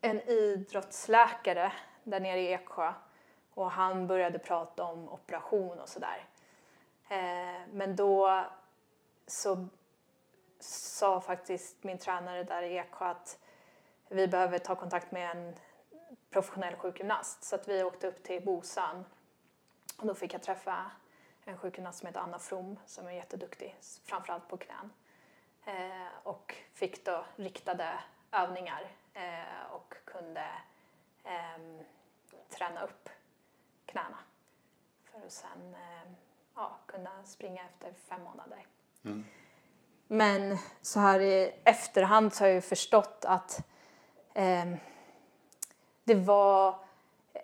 [0.00, 1.72] en idrottsläkare
[2.04, 2.92] där nere i Eksjö
[3.54, 6.26] och han började prata om operation och sådär.
[7.08, 8.44] Eh, men då
[9.26, 9.68] så
[10.64, 13.38] sa faktiskt min tränare där i Eksjö att
[14.08, 15.54] vi behöver ta kontakt med en
[16.30, 19.04] professionell sjukgymnast så att vi åkte upp till Bosan
[19.98, 20.90] och då fick jag träffa
[21.44, 24.90] en sjukgymnast som heter Anna From som är jätteduktig, framförallt på knän.
[25.64, 28.00] Eh, och fick då riktade
[28.32, 30.46] övningar eh, och kunde
[31.24, 31.84] eh,
[32.48, 33.08] träna upp
[33.86, 34.18] knäna
[35.04, 36.12] för att sen eh,
[36.54, 38.66] ja, kunna springa efter fem månader.
[39.04, 39.24] Mm.
[40.12, 43.60] Men så här i efterhand så har jag ju förstått att
[44.34, 44.64] eh,
[46.04, 46.78] det var,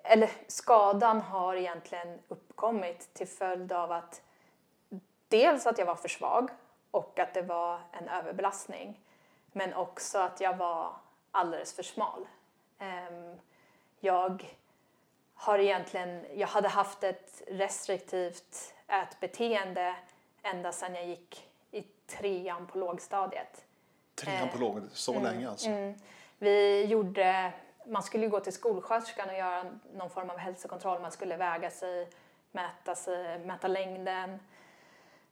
[0.03, 4.23] eller skadan har egentligen uppkommit till följd av att
[5.29, 6.51] dels att jag var för svag
[6.91, 9.01] och att det var en överbelastning
[9.53, 10.93] men också att jag var
[11.31, 12.27] alldeles för smal.
[12.79, 13.35] Eh,
[14.01, 14.57] jag
[15.35, 19.97] har egentligen, jag hade haft ett restriktivt ätbeteende
[20.43, 21.48] ända sedan jag gick
[22.09, 23.65] trean på lågstadiet.
[24.15, 25.69] Trean på eh, lågstadiet, så mm, länge alltså?
[25.69, 25.95] Mm.
[26.39, 27.53] Vi gjorde,
[27.87, 31.01] man skulle gå till skolsköterskan och göra någon form av hälsokontroll.
[31.01, 32.09] Man skulle väga sig,
[32.51, 34.39] mäta, sig, mäta längden.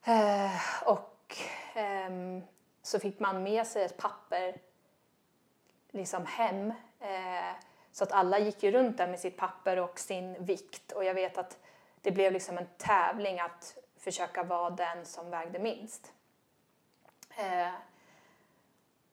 [0.04, 1.36] Eh, och
[1.74, 2.10] eh,
[2.82, 4.56] så fick man med sig ett papper
[5.90, 6.70] liksom hem.
[7.00, 7.54] Eh,
[7.92, 10.92] så att alla gick ju runt där med sitt papper och sin vikt.
[10.92, 11.58] Och jag vet att
[12.02, 16.12] det blev liksom en tävling att försöka vara den som vägde minst.
[17.36, 17.72] Eh,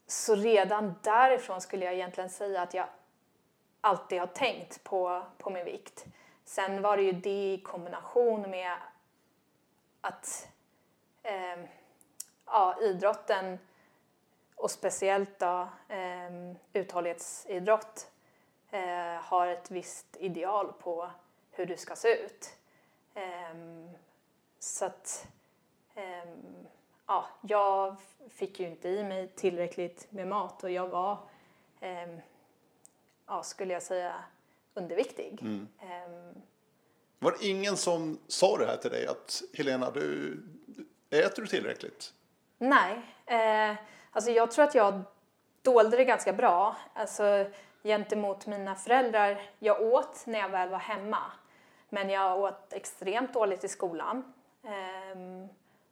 [0.07, 2.87] så redan därifrån skulle jag egentligen säga att jag
[3.81, 6.05] alltid har tänkt på, på min vikt.
[6.45, 8.77] Sen var det ju det i kombination med
[10.01, 10.49] att
[11.23, 11.59] eh,
[12.45, 13.59] ja, idrotten
[14.55, 18.11] och speciellt då eh, uthållighetsidrott
[18.71, 21.09] eh, har ett visst ideal på
[21.51, 22.57] hur du ska se ut.
[23.13, 23.55] Eh,
[24.59, 25.27] så att
[25.95, 26.67] ehm,
[27.07, 27.95] ja, jag
[28.29, 31.17] fick ju inte i mig tillräckligt med mat och jag var,
[31.79, 32.17] eh,
[33.27, 34.23] ja, skulle jag säga,
[34.73, 35.39] underviktig.
[35.41, 35.67] Mm.
[35.79, 36.41] Eh,
[37.19, 40.37] var det ingen som sa det här till dig att Helena, du,
[41.09, 42.13] äter du tillräckligt?
[42.57, 43.75] Nej, eh,
[44.11, 45.01] alltså jag tror att jag
[45.61, 46.77] dolde det ganska bra.
[46.93, 47.45] Alltså
[47.83, 51.31] gentemot mina föräldrar, jag åt när jag väl var hemma.
[51.89, 54.33] Men jag åt extremt dåligt i skolan.
[54.63, 55.47] Eh,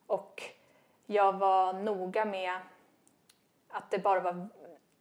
[0.08, 0.43] och
[1.12, 2.54] jag var noga med
[3.69, 4.50] att det bara var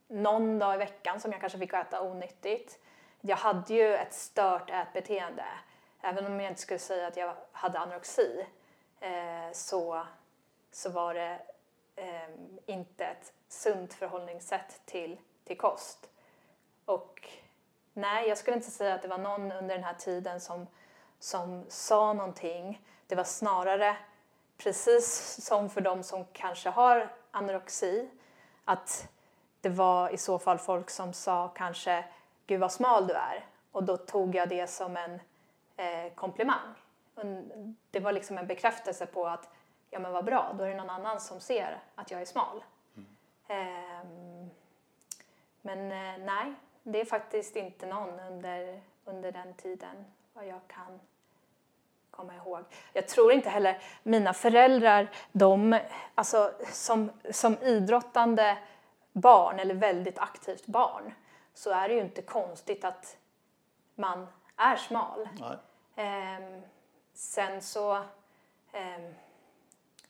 [0.09, 2.79] någon dag i veckan som jag kanske fick äta onyttigt.
[3.21, 5.45] Jag hade ju ett stört ätbeteende.
[6.01, 8.47] även om jag inte skulle säga att jag hade anorexi
[9.01, 10.07] eh, så,
[10.73, 11.41] så var det
[11.97, 12.31] eh,
[12.67, 16.11] inte ett sunt förhållningssätt till, till kost.
[16.85, 17.29] Och
[17.93, 20.67] nej, jag skulle inte säga att det var någon under den här tiden som,
[21.19, 22.87] som sa någonting.
[23.07, 23.97] Det var snarare
[24.61, 28.11] precis som för de som kanske har anorexi,
[28.65, 29.09] att
[29.61, 32.05] det var i så fall folk som sa kanske
[32.47, 35.21] “Gud vad smal du är” och då tog jag det som en
[35.77, 36.75] eh, komplimang.
[37.91, 39.49] Det var liksom en bekräftelse på att
[39.91, 42.65] ja men vad bra, då är det någon annan som ser att jag är smal.
[42.97, 43.09] Mm.
[43.49, 44.07] Eh,
[45.61, 51.01] men eh, nej, det är faktiskt inte någon under, under den tiden vad jag kan
[52.21, 52.65] komma ihåg.
[52.93, 55.81] Jag tror inte heller mina föräldrar, de,
[56.15, 58.59] alltså som, som idrottande
[59.13, 61.15] barn eller väldigt aktivt barn
[61.55, 63.17] så är det ju inte konstigt att
[63.95, 65.29] man är smal.
[65.97, 66.61] Eh,
[67.15, 67.97] sen så
[68.73, 69.11] eh,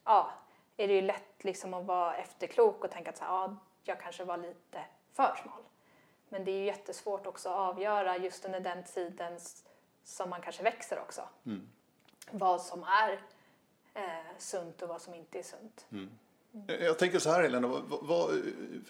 [0.04, 0.30] ja,
[0.76, 4.00] är det ju lätt liksom att vara efterklok och tänka att så här, ja, jag
[4.00, 5.62] kanske var lite för smal.
[6.28, 9.38] Men det är ju jättesvårt också att avgöra just under den tiden
[10.04, 11.22] som man kanske växer också.
[11.46, 11.68] Mm.
[12.30, 13.12] Vad som är
[13.94, 14.02] eh,
[14.38, 15.86] sunt och vad som inte är sunt.
[15.92, 16.10] Mm.
[16.80, 18.30] Jag tänker så här Helena, vad, vad,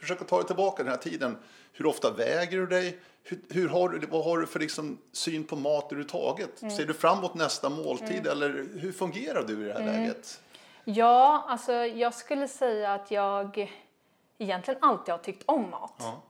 [0.00, 1.36] försök att ta dig tillbaka den här tiden.
[1.72, 2.98] Hur ofta väger du dig?
[3.22, 6.62] Hur, hur har du, vad har du för liksom syn på mat överhuvudtaget?
[6.62, 6.76] Mm.
[6.76, 8.30] Ser du fram emot nästa måltid mm.
[8.30, 8.48] eller
[8.80, 10.00] hur fungerar du i det här mm.
[10.00, 10.40] läget?
[10.84, 13.72] Ja, alltså jag skulle säga att jag
[14.38, 15.94] egentligen alltid har tyckt om mat.
[15.98, 16.22] Ja.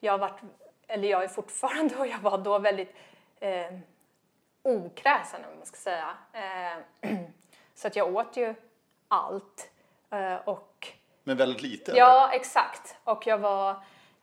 [0.00, 0.40] Jag har varit,
[0.86, 2.94] eller jag är fortfarande och jag var då väldigt
[3.40, 3.78] eh,
[4.62, 6.16] okräsen om man ska säga.
[6.32, 7.10] Eh,
[7.74, 8.54] så att jag åt ju
[9.08, 9.70] allt.
[10.10, 10.88] Eh, och,
[11.24, 11.92] Men väldigt lite?
[11.96, 12.36] Ja, eller?
[12.40, 12.96] exakt.
[13.04, 13.76] Och jag var,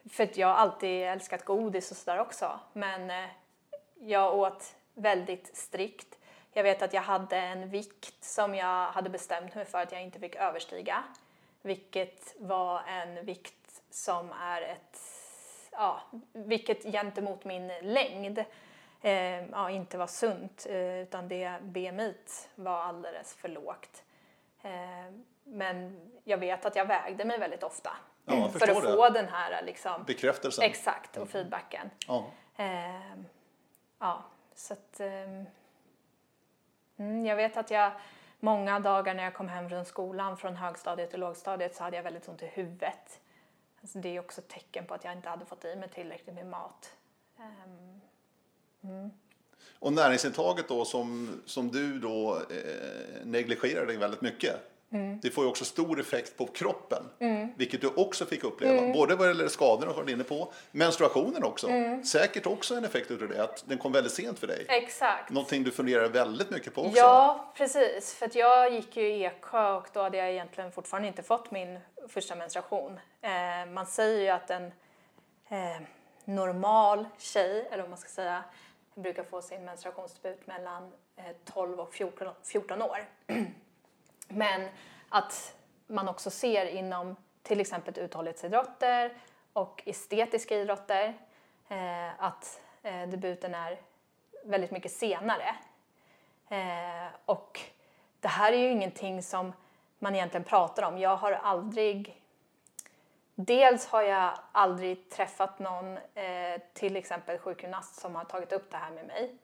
[0.10, 2.60] för att jag har alltid älskat godis och sådär också.
[2.74, 3.30] Men eh,
[4.00, 6.20] jag åt väldigt strikt.
[6.52, 10.02] Jag vet att jag hade en vikt som jag hade bestämt mig för att jag
[10.02, 11.04] inte fick överstiga.
[11.62, 15.00] Vilket var en vikt som är ett,
[15.72, 16.02] ja,
[16.34, 18.46] vilket gentemot min längd
[19.02, 22.14] eh, ja, inte var sunt eh, utan det BMI
[22.56, 24.04] var alldeles för lågt.
[24.62, 27.92] Eh, men jag vet att jag vägde mig väldigt ofta.
[28.26, 30.64] Ja, för att få den här liksom, bekräftelsen.
[30.66, 31.28] Exakt, och mm.
[31.28, 31.90] feedbacken.
[32.08, 32.26] Ja.
[32.58, 33.16] Eh,
[34.00, 34.24] ja,
[34.56, 35.44] så att, eh,
[37.26, 37.92] jag vet att jag
[38.40, 42.04] många dagar när jag kom hem från skolan från högstadiet och lågstadiet så hade jag
[42.04, 43.20] väldigt ont i huvudet.
[43.82, 46.36] Alltså det är också ett tecken på att jag inte hade fått i mig tillräckligt
[46.36, 46.96] med mat.
[47.38, 48.02] Um,
[48.88, 49.12] mm.
[49.80, 54.56] Och näringsintaget då som, som du då eh, negligerade väldigt mycket.
[54.92, 55.20] Mm.
[55.22, 57.50] Det får ju också stor effekt på kroppen, mm.
[57.58, 58.78] vilket du också fick uppleva.
[58.78, 58.94] Mm.
[58.94, 61.68] Både vad gäller skadorna som du inne på, menstruationen också.
[61.68, 62.04] Mm.
[62.04, 64.66] Säkert också en effekt av det, att den kom väldigt sent för dig.
[64.70, 65.30] Exakt.
[65.30, 66.98] Någonting du funderar väldigt mycket på också.
[66.98, 68.14] Ja, precis.
[68.14, 71.52] För att jag gick ju i Eksjö och då hade jag egentligen fortfarande inte fått
[71.52, 73.00] min första menstruation.
[73.22, 74.66] Eh, man säger ju att en
[75.50, 75.82] eh,
[76.26, 78.44] normal tjej, eller vad man ska säga,
[78.96, 82.98] brukar få sin menstruationsdebut mellan eh, 12 och 14, 14 år.
[84.28, 84.70] Men
[85.10, 85.56] att
[85.88, 89.14] man också ser inom till exempel uthållighetsidrotter
[89.54, 91.14] och estetiska idrotter
[91.68, 93.80] eh, att eh, debuten är
[94.44, 95.56] väldigt mycket senare.
[96.50, 97.60] Eh, och
[98.20, 99.54] det här är ju ingenting som
[100.00, 100.98] man egentligen pratar om.
[100.98, 102.25] Jag har aldrig
[103.36, 108.78] Dels har jag aldrig träffat någon, eh, till exempel sjukgymnast, som har tagit upp det
[108.78, 109.36] här med mig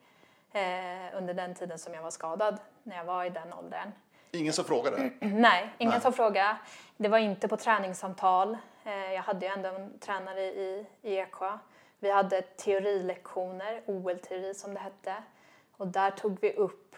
[0.52, 3.92] eh, under den tiden som jag var skadad, när jag var i den åldern.
[4.32, 5.12] Ingen som frågade?
[5.20, 6.02] Nej, ingen Nej.
[6.02, 6.58] som frågade.
[6.98, 8.58] Det var inte på träningssamtal.
[8.84, 11.58] Eh, jag hade ju ändå en tränare i, i Eksjö.
[12.00, 15.16] Vi hade teorilektioner, OL-teori som det hette.
[15.78, 16.96] Och där tog vi upp,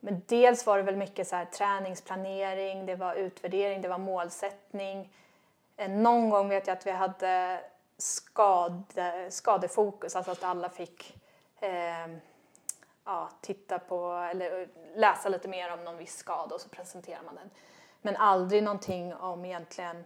[0.00, 5.10] men dels var det väl mycket så här, träningsplanering, det var utvärdering, det var målsättning.
[5.76, 7.60] Eh, någon gång vet jag att vi hade
[7.98, 11.16] skade, skadefokus, alltså att alla fick
[11.60, 12.08] eh,
[13.04, 17.22] ja, titta på eller eh, läsa lite mer om någon viss skada och så presenterar
[17.22, 17.50] man den.
[18.02, 20.04] Men aldrig någonting om egentligen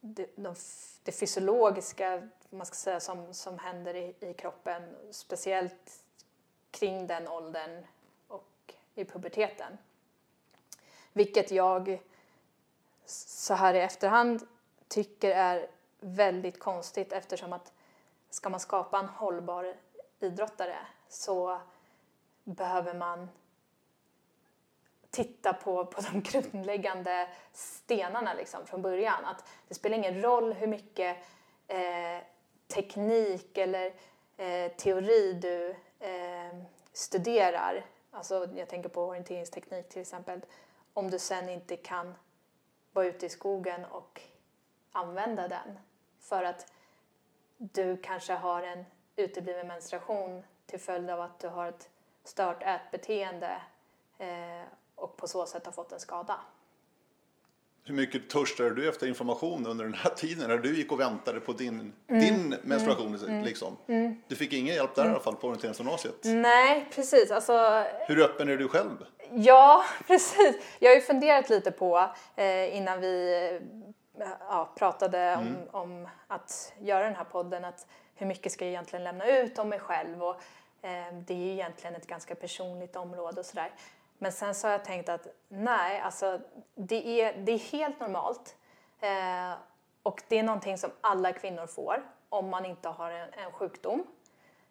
[0.00, 0.54] det, de,
[1.02, 6.04] det fysiologiska man ska säga, som, som händer i, i kroppen, speciellt
[6.70, 7.84] kring den åldern
[8.28, 9.78] och i puberteten.
[11.12, 12.02] Vilket jag
[13.06, 14.46] så här i efterhand
[14.94, 15.66] tycker är
[16.00, 17.72] väldigt konstigt eftersom att
[18.30, 19.74] ska man skapa en hållbar
[20.20, 20.76] idrottare
[21.08, 21.60] så
[22.44, 23.28] behöver man
[25.10, 29.24] titta på, på de grundläggande stenarna liksom från början.
[29.24, 31.16] Att det spelar ingen roll hur mycket
[31.66, 32.18] eh,
[32.66, 33.94] teknik eller
[34.36, 35.70] eh, teori du
[36.06, 40.40] eh, studerar Alltså jag tänker på orienteringsteknik till exempel.
[40.92, 42.14] Om du sen inte kan
[42.92, 44.20] vara ute i skogen och
[44.94, 45.78] använda den
[46.20, 46.72] för att
[47.58, 48.84] du kanske har en
[49.16, 51.88] utebliven menstruation till följd av att du har ett
[52.24, 53.62] stört ätbeteende
[54.18, 54.62] eh,
[54.94, 56.40] och på så sätt har fått en skada.
[57.86, 61.40] Hur mycket törstade du efter information under den här tiden när du gick och väntade
[61.40, 62.20] på din, mm.
[62.20, 63.16] din menstruation?
[63.16, 63.44] Mm.
[63.44, 63.76] Liksom?
[63.86, 64.16] Mm.
[64.28, 66.20] Du fick ingen hjälp där i alla fall på orienteringsgymnasiet?
[66.24, 67.30] Nej, precis.
[67.30, 69.06] Alltså, Hur öppen är du själv?
[69.32, 70.56] Ja, precis.
[70.78, 73.60] Jag har ju funderat lite på eh, innan vi
[74.48, 75.68] ja, pratade om, mm.
[75.70, 79.68] om, att göra den här podden att hur mycket ska jag egentligen lämna ut om
[79.68, 80.22] mig själv?
[80.22, 80.36] Och,
[80.82, 83.70] eh, det är ju egentligen ett ganska personligt område och sådär.
[84.18, 86.40] Men sen så har jag tänkt att nej, alltså
[86.74, 88.56] det är, det är helt normalt.
[89.00, 89.52] Eh,
[90.02, 94.06] och det är någonting som alla kvinnor får om man inte har en, en sjukdom.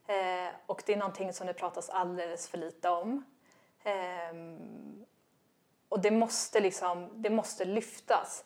[0.07, 3.25] Eh, och det är någonting som det pratas alldeles för lite om.
[3.83, 4.33] Eh,
[5.89, 8.45] och det måste, liksom, det måste lyftas,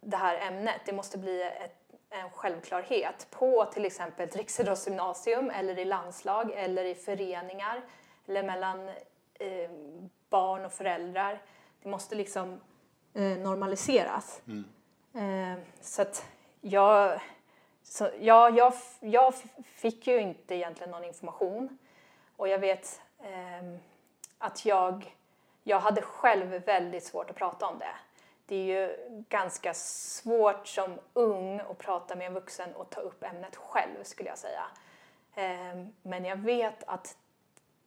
[0.00, 0.80] det här ämnet.
[0.86, 6.84] Det måste bli ett, en självklarhet på till exempel ett riksidrottsgymnasium eller i landslag eller
[6.84, 7.82] i föreningar
[8.26, 8.88] eller mellan
[9.34, 9.70] eh,
[10.28, 11.42] barn och föräldrar.
[11.82, 12.60] Det måste liksom
[13.14, 14.42] eh, normaliseras.
[14.46, 14.64] Mm.
[15.14, 16.26] Eh, så att
[16.60, 17.20] jag,
[17.82, 21.78] så, ja, jag, jag fick ju inte egentligen någon information
[22.36, 23.78] och jag vet ehm,
[24.38, 25.16] att jag,
[25.62, 27.94] jag hade själv väldigt svårt att prata om det.
[28.46, 28.96] Det är ju
[29.28, 34.28] ganska svårt som ung att prata med en vuxen och ta upp ämnet själv skulle
[34.28, 34.64] jag säga.
[35.34, 37.16] Ehm, men jag vet att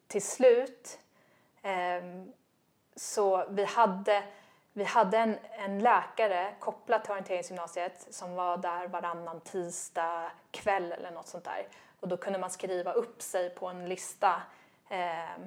[0.08, 1.00] till slut
[1.62, 2.34] ehm,
[2.96, 4.24] så vi hade,
[4.74, 11.12] vi hade en, en läkare kopplat till orienteringsgymnasiet som var där varannan tisdag kväll eller
[11.12, 11.68] något sånt där.
[12.00, 14.42] Och då kunde man skriva upp sig på en lista
[14.90, 15.42] eh,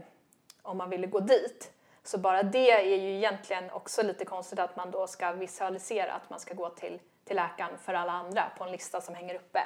[0.62, 1.72] om man ville gå dit.
[2.02, 6.30] Så bara det är ju egentligen också lite konstigt att man då ska visualisera att
[6.30, 9.62] man ska gå till, till läkaren för alla andra på en lista som hänger uppe.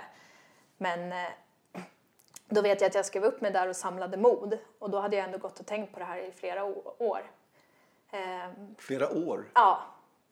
[0.76, 1.30] Men eh,
[2.48, 5.16] då vet jag att jag skrev upp mig där och samlade mod och då hade
[5.16, 6.64] jag ändå gått och tänkt på det här i flera
[6.98, 7.30] år.
[8.10, 9.44] Ehm, flera år?
[9.54, 9.82] Ja.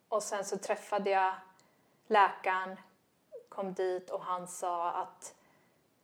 [0.08, 1.34] Och sen så träffade jag
[2.06, 2.76] läkaren,
[3.48, 5.34] kom dit och han sa att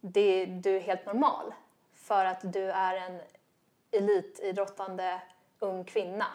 [0.01, 1.55] det, du är helt normal
[1.95, 3.21] för att du är en
[3.91, 5.21] elitidrottande
[5.59, 6.27] ung kvinna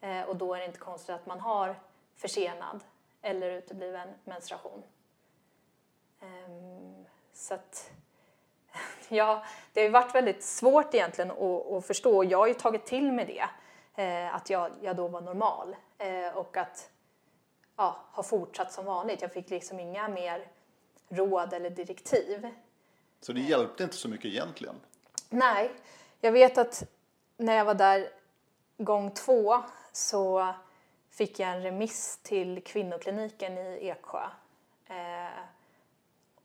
[0.00, 1.76] eh, och då är det inte konstigt att man har
[2.16, 2.84] försenad
[3.22, 4.82] eller utebliven menstruation.
[6.20, 7.90] Ehm, så att
[9.08, 12.24] ja, det har varit väldigt svårt egentligen att, att förstå.
[12.24, 13.48] Jag har ju tagit till mig det,
[14.02, 16.90] eh, att jag, jag då var normal eh, och att
[17.76, 19.22] ja, ha fortsatt som vanligt.
[19.22, 20.48] Jag fick liksom inga mer
[21.08, 22.48] råd eller direktiv.
[23.20, 24.74] Så det hjälpte inte så mycket egentligen?
[25.28, 25.70] Nej,
[26.20, 26.84] jag vet att
[27.36, 28.08] när jag var där
[28.78, 29.62] gång två
[29.92, 30.54] så
[31.10, 34.22] fick jag en remiss till kvinnokliniken i Eksjö.
[34.86, 35.40] Eh,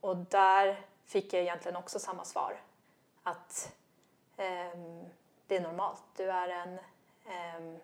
[0.00, 2.60] och där fick jag egentligen också samma svar.
[3.22, 3.72] Att
[4.36, 5.04] um,
[5.46, 6.02] det är normalt.
[6.16, 6.78] Du är en,
[7.58, 7.78] um,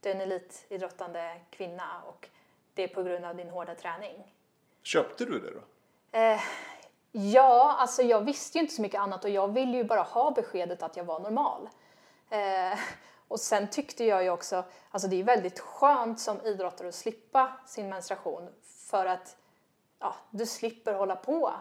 [0.00, 2.28] du är en elitidrottande kvinna och
[2.74, 4.34] det är på grund av din hårda träning.
[4.82, 5.60] Köpte du det då?
[6.18, 6.40] Uh,
[7.12, 10.30] ja, alltså jag visste ju inte så mycket annat och jag ville ju bara ha
[10.30, 11.68] beskedet att jag var normal.
[13.30, 17.52] Och sen tyckte jag ju också, alltså det är väldigt skönt som idrottare att slippa
[17.66, 19.36] sin menstruation för att
[19.98, 21.52] ja, du slipper hålla på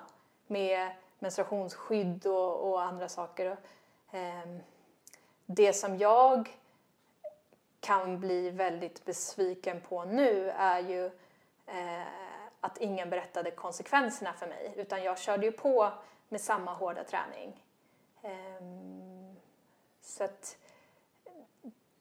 [0.48, 3.58] med menstruationsskydd och, och andra saker.
[4.12, 4.60] Ehm,
[5.46, 6.58] det som jag
[7.80, 11.06] kan bli väldigt besviken på nu är ju
[11.66, 12.08] eh,
[12.60, 15.92] att ingen berättade konsekvenserna för mig utan jag körde ju på
[16.30, 17.66] med samma hårda träning.
[18.22, 19.36] Ehm,
[20.02, 20.58] så att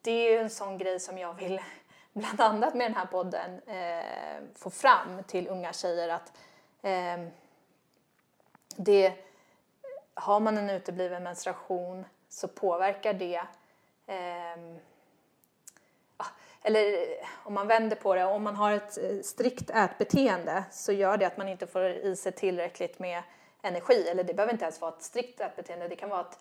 [0.09, 1.61] det är ju en sån grej som jag vill,
[2.13, 6.33] bland annat med den här podden, eh, få fram till unga tjejer att
[6.81, 7.27] eh,
[8.75, 9.13] det,
[10.13, 13.41] har man en utebliven menstruation så påverkar det
[14.07, 14.75] ehm,
[16.19, 16.25] eh,
[16.61, 17.05] eller
[17.43, 21.25] om man vänder på det, om man har ett eh, strikt ätbeteende så gör det
[21.25, 23.23] att man inte får i sig tillräckligt med
[23.61, 24.07] energi.
[24.09, 26.39] Eller det behöver inte ens vara ett strikt ätbeteende, det kan vara att,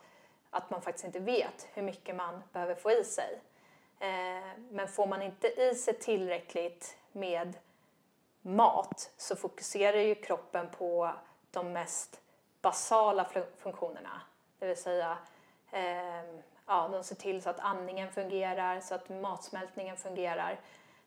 [0.51, 3.41] att man faktiskt inte vet hur mycket man behöver få i sig.
[3.99, 7.57] Eh, men får man inte i sig tillräckligt med
[8.43, 11.13] mat så fokuserar ju kroppen på
[11.51, 12.21] de mest
[12.63, 14.21] basala funktionerna.
[14.59, 15.19] Det vill säga
[15.71, 20.61] ehm, ja, de ser till så att andningen fungerar, så att matsmältningen fungerar.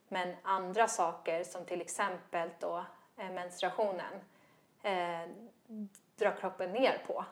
[0.08, 2.86] Men andra saker som till exempel då,
[3.18, 4.14] eh, menstruationen
[4.84, 5.30] eh,
[6.16, 7.26] drar kroppen ner på.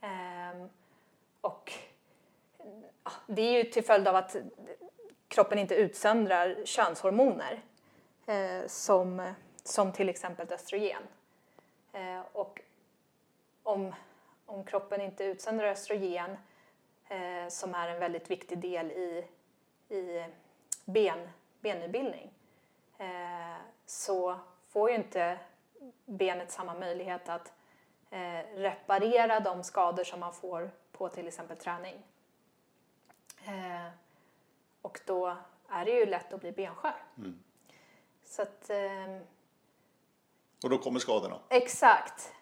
[0.00, 0.66] Eh,
[1.40, 1.72] och
[3.26, 4.36] det är ju till följd av att
[5.32, 7.62] kroppen inte utsöndrar könshormoner
[8.26, 11.02] eh, som, som till exempel östrogen.
[11.92, 12.60] Eh, och
[13.62, 13.94] om,
[14.46, 16.36] om kroppen inte utsöndrar östrogen
[17.08, 19.24] eh, som är en väldigt viktig del i,
[19.88, 20.24] i
[20.84, 21.28] ben,
[21.60, 22.30] benutbildning
[22.98, 23.56] eh,
[23.86, 25.38] så får ju inte
[26.04, 27.52] benet samma möjlighet att
[28.10, 32.02] eh, reparera de skador som man får på till exempel träning.
[33.44, 33.92] Eh,
[34.82, 35.36] Eh, och då
[35.68, 36.94] är det ju lätt att bli benskör.
[37.18, 37.38] Mm.
[38.24, 39.16] Så att, eh,
[40.64, 41.38] Och då kommer skadorna.
[41.48, 42.32] exakt.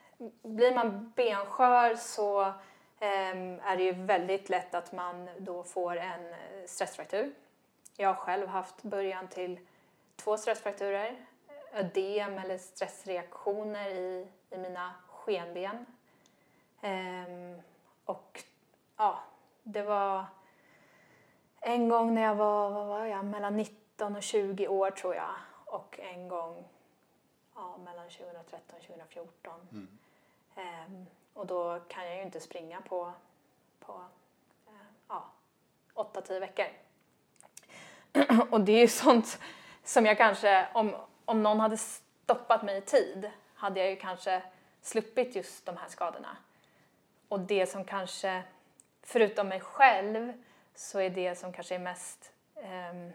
[0.43, 2.43] Blir man benskör så
[2.99, 7.35] eh, är det ju väldigt lätt att man då får en eh, stressfraktur.
[7.97, 9.67] Jag har själv haft början till
[10.17, 11.27] två stressfrakturer,
[11.73, 15.87] ödem eller stressreaktioner i, i mina skenben.
[16.81, 17.61] Ehm,
[18.05, 18.45] och
[18.97, 19.19] ja,
[19.63, 20.25] det var
[21.61, 25.35] en gång när jag var, vad var jag, mellan 19 och 20 år tror jag.
[25.65, 26.65] Och en gång
[27.55, 29.89] ja, mellan 2013 och 2014.
[30.57, 33.13] Ehm, och då kan jag ju inte springa på,
[33.81, 34.05] på
[34.67, 34.73] eh,
[35.09, 35.31] ja,
[35.95, 36.67] 8-10 veckor.
[38.51, 39.41] och det är ju sånt
[39.85, 44.43] som jag kanske, om, om någon hade stoppat mig i tid, hade jag ju kanske
[44.83, 46.37] sluppit just de här skadorna.
[47.29, 48.43] Och det som kanske,
[49.03, 50.33] förutom mig själv,
[50.81, 53.11] så är det som kanske är mest eh,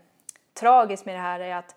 [0.53, 1.75] tragiskt med det här är att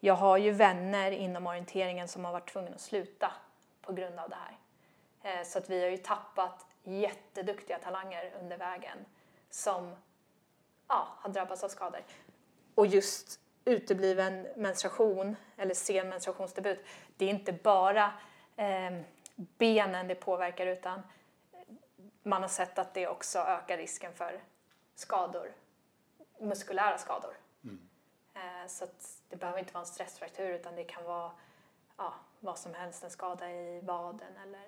[0.00, 3.32] jag har ju vänner inom orienteringen som har varit tvungna att sluta
[3.82, 4.58] på grund av det här.
[5.22, 8.98] Eh, så att vi har ju tappat jätteduktiga talanger under vägen
[9.50, 9.96] som
[10.88, 12.00] ja, har drabbats av skador.
[12.74, 16.84] Och just utebliven menstruation eller sen menstruationsdebut,
[17.16, 18.12] det är inte bara
[18.56, 19.00] eh,
[19.36, 21.02] benen det påverkar utan
[22.22, 24.40] man har sett att det också ökar risken för
[24.98, 25.52] skador,
[26.40, 27.34] muskulära skador.
[28.34, 31.30] Eh, så att det behöver inte vara en stressfraktur utan det kan vara
[31.96, 34.64] ja, vad som helst, en skada i vaden eller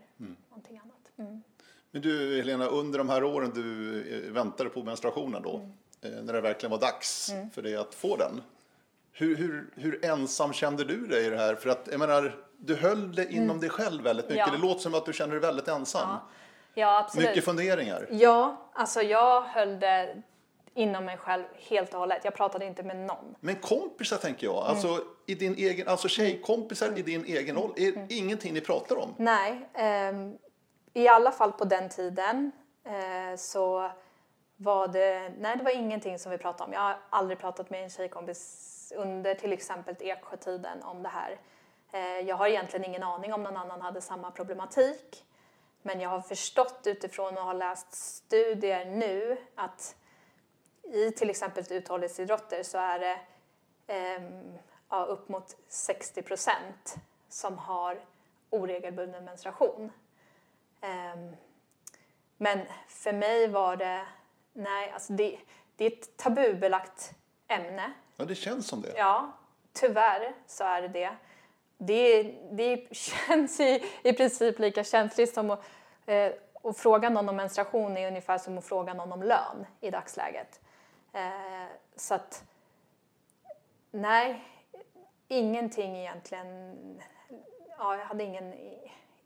[0.48, 1.10] någonting annat.
[1.16, 1.42] Mm.
[1.90, 5.68] Men du Helena, under de här åren du eh, väntade på menstruationen då,
[6.00, 8.42] eh, när det verkligen var dags för dig att få den.
[9.12, 11.54] Hur, hur, hur ensam kände du dig i det här?
[11.54, 14.46] För att jag menar, du höll det inom dig själv väldigt mycket.
[14.46, 14.52] Ja.
[14.52, 16.08] Det låter som att du känner dig väldigt ensam.
[16.08, 16.28] Ja,
[16.74, 17.28] ja, absolut.
[17.28, 18.06] Mycket funderingar.
[18.10, 20.22] Ja, alltså jag höll det
[20.74, 22.24] inom mig själv helt och hållet.
[22.24, 23.34] Jag pratade inte med någon.
[23.40, 24.66] Men kompisar tänker jag, Mm.
[24.70, 28.06] alltså, i din egen, alltså tjejkompisar i din egen roll, är Mm.
[28.10, 29.14] ingenting ni pratar om?
[29.18, 30.38] Nej, ehm,
[30.94, 32.52] i alla fall på den tiden
[32.84, 33.90] eh, så
[34.56, 36.72] var det, nej det var ingenting som vi pratade om.
[36.72, 38.66] Jag har aldrig pratat med en tjejkompis
[38.96, 41.40] under till exempel Eksjötiden om det här.
[41.92, 45.24] Eh, jag har egentligen ingen aning om någon annan hade samma problematik.
[45.82, 49.96] Men jag har förstått utifrån och har läst studier nu att
[50.82, 53.20] i till exempel uthållighetsidrotter så är det
[53.86, 54.58] ehm,
[54.88, 56.96] ja, upp mot 60 procent
[57.28, 58.04] som har
[58.50, 59.92] oregelbunden menstruation.
[60.80, 61.36] Ehm,
[62.36, 64.06] men för mig var det,
[64.52, 65.38] nej, alltså det,
[65.76, 67.12] det är ett tabubelagt
[67.48, 67.92] ämne.
[68.16, 68.92] Ja, det känns som det.
[68.96, 69.32] Ja,
[69.72, 71.16] tyvärr så är det det.
[71.82, 75.64] Det, det känns i, i princip lika känsligt som att,
[76.06, 79.90] eh, att fråga någon om menstruation är ungefär som att fråga någon om lön i
[79.90, 80.60] dagsläget.
[81.12, 81.66] Eh,
[81.96, 82.44] så att,
[83.90, 84.44] nej,
[85.28, 86.76] ingenting egentligen.
[87.78, 88.54] Ja, jag hade ingen,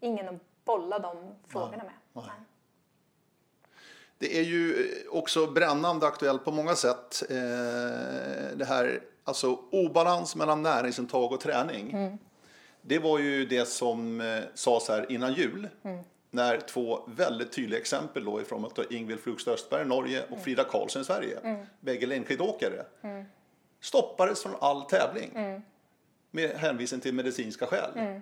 [0.01, 1.93] ingen att bolla de frågorna med.
[2.13, 2.25] nej.
[4.19, 7.23] Det är ju eh, också brännande aktuellt på många sätt.
[7.31, 7.37] Eh,
[8.57, 11.93] det här, alltså obalans mellan näringsintag och träning.
[11.93, 12.19] Mm.
[12.87, 15.69] Det var ju det som eh, sades här innan jul.
[15.85, 16.05] Mm.
[16.31, 20.33] När två väldigt tydliga exempel då ifrån att Ingvild Flugstad Östberg i Norge Mm.
[20.35, 22.85] och Frida Karlsson i Sverige, bägge längdskidåkare,
[23.81, 25.63] stoppades från all tävling Mm.
[26.31, 28.21] med hänvisning till medicinska skäl.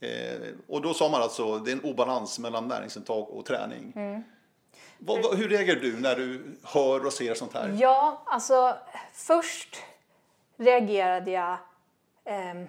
[0.00, 3.92] Eh, och då sa man alltså det är en obalans mellan näringsintag och träning.
[3.96, 4.22] Mm.
[4.98, 7.76] Vad, vad, hur reagerar du när du hör och ser sånt här?
[7.80, 8.76] Ja, alltså
[9.12, 9.76] först
[10.56, 11.56] reagerade jag...
[12.24, 12.66] ehm,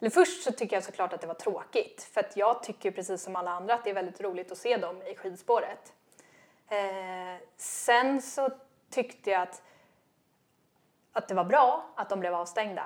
[0.00, 2.08] eller först så tycker jag såklart att det var tråkigt.
[2.12, 4.76] För att jag tycker precis som alla andra att det är väldigt roligt att se
[4.76, 5.92] dem i skidspåret.
[6.68, 8.48] Eh, sen så
[8.90, 9.62] tyckte jag att,
[11.12, 12.84] att det var bra att de blev avstängda.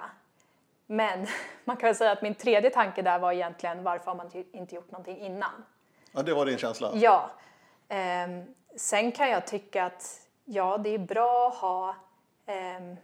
[0.87, 1.27] Men
[1.65, 4.75] man kan väl säga att min tredje tanke där var egentligen varför har man inte
[4.75, 5.65] gjort någonting innan?
[6.13, 6.91] Ja, det var din känsla?
[6.95, 7.31] Ja.
[7.89, 11.97] Ehm, sen kan jag tycka att ja, det är bra att ha
[12.47, 12.97] ehm,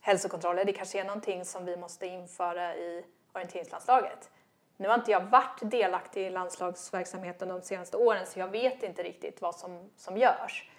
[0.00, 0.64] hälsokontroller.
[0.64, 3.04] Det kanske är någonting som vi måste införa i
[3.36, 4.30] orienteringslandslaget.
[4.76, 9.02] Nu har inte jag varit delaktig i landslagsverksamheten de senaste åren så jag vet inte
[9.02, 10.70] riktigt vad som, som görs.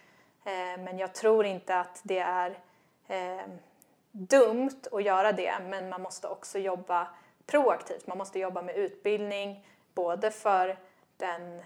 [0.45, 2.60] Eh, men jag tror inte att det är
[3.08, 3.47] eh,
[4.12, 7.08] dumt att göra det, men man måste också jobba
[7.45, 8.08] proaktivt.
[8.08, 10.78] Man måste jobba med utbildning, både för
[11.18, 11.62] den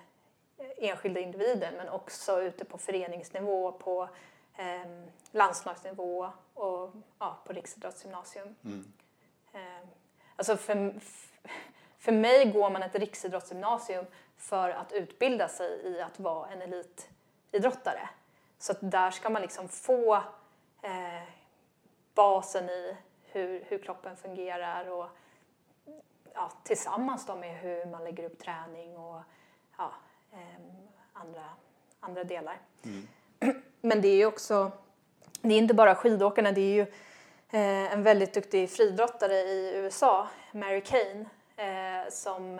[0.77, 4.09] enskilda individen men också ute på föreningsnivå, på
[4.57, 4.91] eh,
[5.31, 8.55] landslagsnivå och ja, på riksidrottsgymnasium.
[8.63, 8.93] Mm.
[10.41, 10.93] Alltså för,
[11.99, 14.05] för mig går man ett riksidrottsgymnasium
[14.37, 18.09] för att utbilda sig i att vara en elitidrottare.
[18.59, 20.15] Så där ska man liksom få
[20.81, 21.23] eh,
[22.15, 25.07] basen i hur, hur kroppen fungerar och
[26.33, 29.21] ja, tillsammans då med hur man lägger upp träning och
[29.77, 29.91] ja,
[30.31, 30.61] eh,
[31.13, 31.45] andra,
[31.99, 32.57] andra delar.
[32.83, 33.07] Mm.
[33.81, 34.71] Men det är ju också,
[35.41, 36.85] det är inte bara skidåkarna, det är ju
[37.51, 41.25] en väldigt duktig friidrottare i USA, Mary Kane,
[41.55, 42.59] eh, som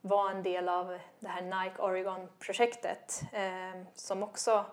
[0.00, 4.64] var en del av det här Nike Oregon-projektet eh, som också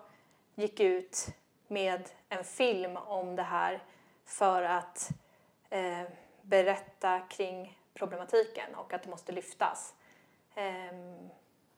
[0.54, 1.26] gick ut
[1.68, 3.82] med en film om det här
[4.26, 5.10] för att
[5.70, 6.02] eh,
[6.42, 9.94] berätta kring problematiken och att det måste lyftas.
[10.54, 10.96] Eh,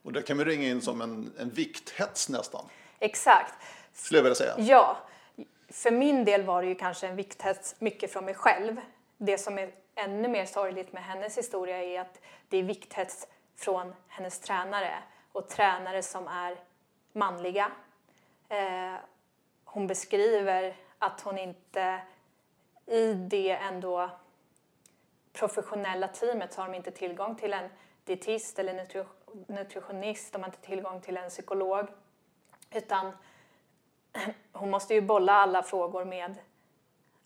[0.03, 2.65] och det kan vi ringa in som en, en vikthets nästan.
[2.99, 3.55] Exakt.
[3.93, 4.55] Skulle jag vilja säga.
[4.59, 4.97] Ja.
[5.73, 8.81] För min del var det ju kanske en vikthets mycket från mig själv.
[9.17, 13.95] Det som är ännu mer sorgligt med hennes historia är att det är vikthets från
[14.09, 14.95] hennes tränare
[15.33, 16.57] och tränare som är
[17.13, 17.73] manliga.
[18.49, 18.95] Eh,
[19.65, 22.01] hon beskriver att hon inte
[22.87, 24.11] i det ändå
[25.33, 27.71] professionella teamet så har de inte tillgång till en
[28.05, 28.87] dietist eller
[29.47, 31.87] nutritionist, de har inte tillgång till en psykolog.
[32.71, 33.13] Utan
[34.53, 36.35] hon måste ju bolla alla frågor med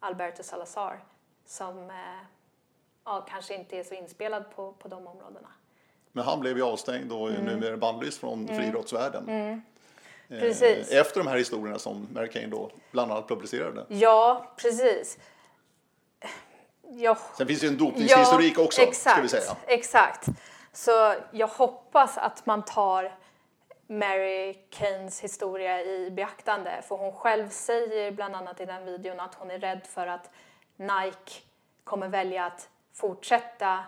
[0.01, 1.01] Alberto Salazar
[1.47, 1.97] som eh,
[3.05, 5.49] ja, kanske inte är så inspelad på, på de områdena.
[6.13, 7.45] Men han blev ju avstängd och är mm.
[7.45, 8.57] numera bannlyst från mm.
[8.57, 9.29] friidrottsvärlden.
[9.29, 9.63] Mm.
[10.29, 10.91] Eh, precis.
[10.91, 13.85] Efter de här historierna som Mary Kane då bland annat publicerade.
[13.89, 15.19] Ja, precis.
[16.83, 17.19] Jag...
[17.39, 19.57] Sen finns det ju en dopningshistorik ja, också, exakt, ska vi säga.
[19.67, 20.29] Exakt.
[20.73, 23.15] Så jag hoppas att man tar
[23.87, 26.83] Mary Kanes historia i beaktande.
[26.83, 30.31] För hon själv säger bland annat i den videon att hon är rädd för att
[30.77, 31.33] Nike
[31.85, 33.85] kommer välja att fortsätta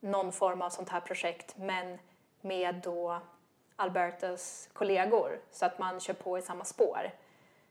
[0.00, 1.98] någon form av sånt här projekt men
[2.40, 3.20] med då
[3.76, 7.10] Albertos kollegor så att man kör på i samma spår.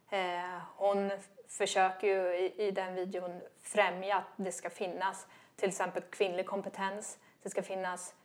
[0.09, 1.11] Eh, hon
[1.47, 7.17] försöker ju i, i den videon främja att det ska finnas till exempel kvinnlig kompetens,
[7.43, 8.15] det ska finnas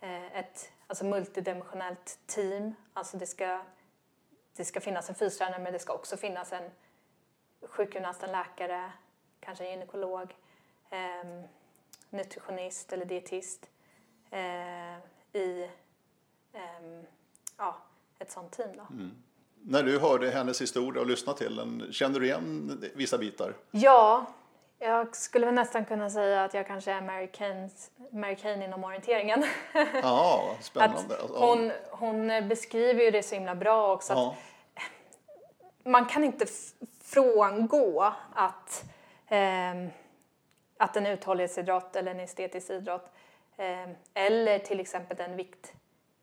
[0.00, 3.62] eh, ett alltså multidimensionellt team, alltså det ska,
[4.56, 6.70] det ska finnas en fystränare men det ska också finnas en
[7.68, 8.92] sjukgymnast, en läkare,
[9.40, 10.36] kanske en gynekolog,
[10.90, 11.44] eh,
[12.10, 13.70] nutritionist eller dietist
[14.30, 14.96] eh,
[15.32, 15.70] i
[16.52, 17.02] eh,
[17.56, 17.76] ja,
[18.18, 18.70] ett sånt team.
[18.76, 18.86] Då.
[18.94, 19.10] Mm.
[19.62, 23.54] När du hörde hennes historia och lyssnade till den, kände du igen vissa bitar?
[23.70, 24.26] Ja,
[24.78, 27.28] jag skulle väl nästan kunna säga att jag kanske är Mary,
[28.10, 29.44] Mary Kane inom orienteringen.
[30.02, 31.16] Ja, spännande.
[31.30, 34.12] hon, hon beskriver ju det så himla bra också.
[34.12, 34.36] Ja.
[35.84, 36.46] man kan inte
[37.02, 38.84] frångå att,
[39.28, 39.86] eh,
[40.76, 43.10] att en uthållighetsidrott eller en estetisk idrott
[43.56, 45.72] eh, eller till exempel en vikt,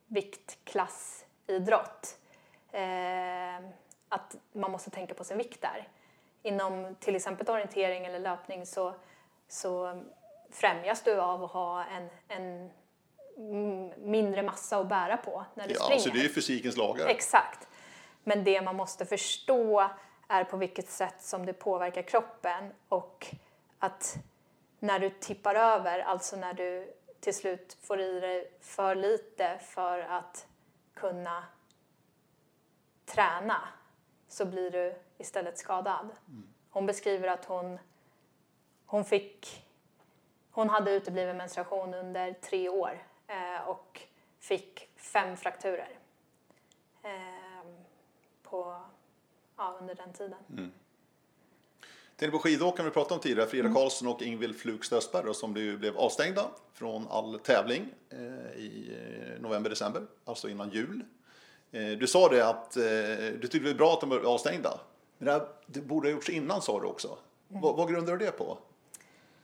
[0.06, 2.18] viktklassidrott
[2.72, 3.56] eh,
[4.08, 5.88] att man måste tänka på sin vikt där.
[6.46, 8.94] Inom till exempel orientering eller löpning så,
[9.48, 10.02] så
[10.50, 12.70] främjas du av att ha en, en
[13.96, 16.02] mindre massa att bära på när du ja, springer.
[16.02, 17.06] Så det är fysikens lagar.
[17.06, 17.68] Exakt.
[18.24, 19.90] Men det man måste förstå
[20.28, 23.34] är på vilket sätt som det påverkar kroppen och
[23.78, 24.16] att
[24.78, 29.98] när du tippar över, alltså när du till slut får i dig för lite för
[30.00, 30.46] att
[30.94, 31.44] kunna
[33.06, 33.68] träna
[34.28, 36.10] så blir du istället skadad.
[36.70, 37.78] Hon beskriver att hon,
[38.86, 39.64] hon fick
[40.54, 44.00] hon hade utebliven menstruation under tre år eh, och
[44.40, 45.98] fick fem frakturer
[47.02, 47.68] eh,
[48.42, 48.82] på,
[49.56, 50.38] ja, under den tiden.
[50.50, 50.72] Mm.
[52.16, 53.74] Tänkte på skidåkaren vi pratade om tidigare, Frida mm.
[53.74, 58.18] Karlsson och Ingvild Flugs Östberg som blev avstängda från all tävling eh,
[58.60, 61.04] i eh, november-december, alltså innan jul.
[61.72, 64.80] Eh, du sa det att eh, du tyckte det var bra att de var avstängda.
[65.24, 67.18] Men det, här, det borde ha gjorts innan sa du också.
[67.50, 67.62] Mm.
[67.62, 68.58] Vad, vad grundar du det på?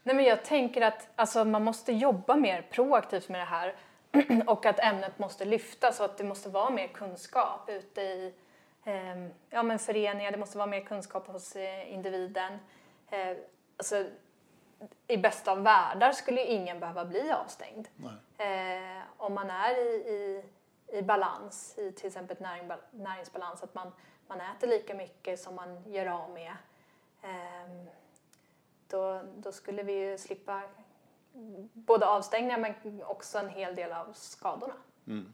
[0.03, 3.75] Nej, men jag tänker att alltså, man måste jobba mer proaktivt med det här
[4.47, 8.33] och att ämnet måste lyftas och att det måste vara mer kunskap ute i
[8.83, 12.59] eh, ja, men föreningar, det måste vara mer kunskap hos eh, individen.
[13.09, 13.37] Eh,
[13.77, 14.05] alltså,
[15.07, 17.87] I bästa av världar skulle ingen behöva bli avstängd.
[18.37, 20.43] Eh, om man är i, i,
[20.97, 23.91] i balans, i till exempel näring, näringsbalans, att man,
[24.31, 26.53] man äter lika mycket som man gör av med.
[27.21, 27.87] Eh,
[28.87, 30.61] då, då skulle vi ju slippa
[31.73, 34.73] både avstängningar men också en hel del av skadorna.
[35.07, 35.33] Mm.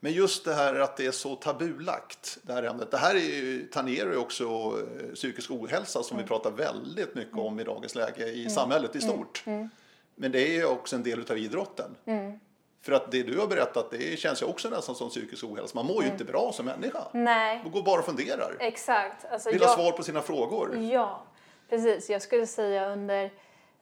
[0.00, 2.90] Men just det här att det är så tabulagt, det här ämnet.
[2.90, 6.24] Det här är ju, tangerar ju också eh, psykisk ohälsa som mm.
[6.24, 8.50] vi pratar väldigt mycket om i dagens läge i mm.
[8.50, 9.10] samhället i mm.
[9.10, 9.42] stort.
[9.46, 9.70] Mm.
[10.14, 11.96] Men det är ju också en del av idrotten.
[12.04, 12.40] Mm.
[12.84, 15.74] För att det du har berättat, det känns ju också nästan som psykisk ohälsa.
[15.74, 17.04] Man mår ju inte bra som människa.
[17.12, 17.60] Nej.
[17.62, 18.56] Man går bara och funderar.
[18.60, 19.24] Exakt.
[19.32, 19.68] Alltså, Vill jag...
[19.68, 20.76] ha svar på sina frågor.
[20.76, 21.22] Ja,
[21.68, 22.10] precis.
[22.10, 23.30] Jag skulle säga under,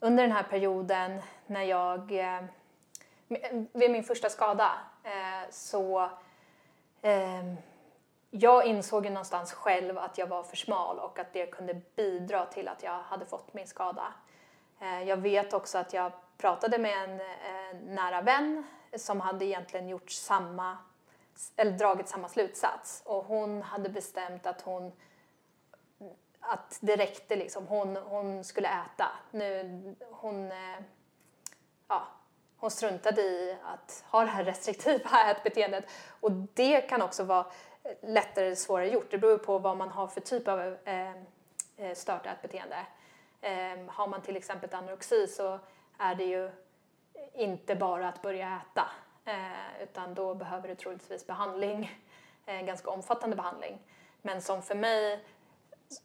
[0.01, 2.45] under den här perioden när jag eh,
[3.73, 4.73] vid min första skada
[5.05, 6.11] eh, så
[7.03, 7.55] eh,
[8.31, 12.47] jag insåg ju någonstans själv att jag var för smal och att det kunde bidra
[12.47, 14.13] till att jag hade fått min skada.
[14.81, 18.65] Eh, jag vet också att jag pratade med en eh, nära vän
[18.97, 20.77] som hade egentligen gjort samma,
[21.57, 24.93] eller dragit samma slutsats och hon hade bestämt att hon
[26.43, 27.67] att det räckte liksom.
[27.67, 29.09] Hon, hon skulle äta.
[29.31, 29.81] Nu,
[30.11, 30.83] hon, eh,
[31.89, 32.09] ja,
[32.57, 35.85] hon struntade i att ha det här restriktiva ätbeteendet.
[36.21, 37.47] Och det kan också vara
[38.03, 39.11] lättare eller svårare gjort.
[39.11, 41.11] Det beror på vad man har för typ av eh,
[41.77, 42.87] eh stört ätbeteende.
[43.41, 45.59] Eh, har man till exempel anorexi så
[45.99, 46.51] är det ju
[47.35, 48.91] inte bara att börja äta
[49.25, 52.01] eh, utan då behöver du troligtvis behandling,
[52.47, 53.79] eh, ganska omfattande behandling.
[54.23, 55.25] Men som för mig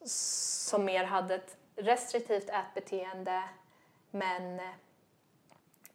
[0.06, 3.44] som mer hade ett restriktivt ätbeteende
[4.12, 4.62] men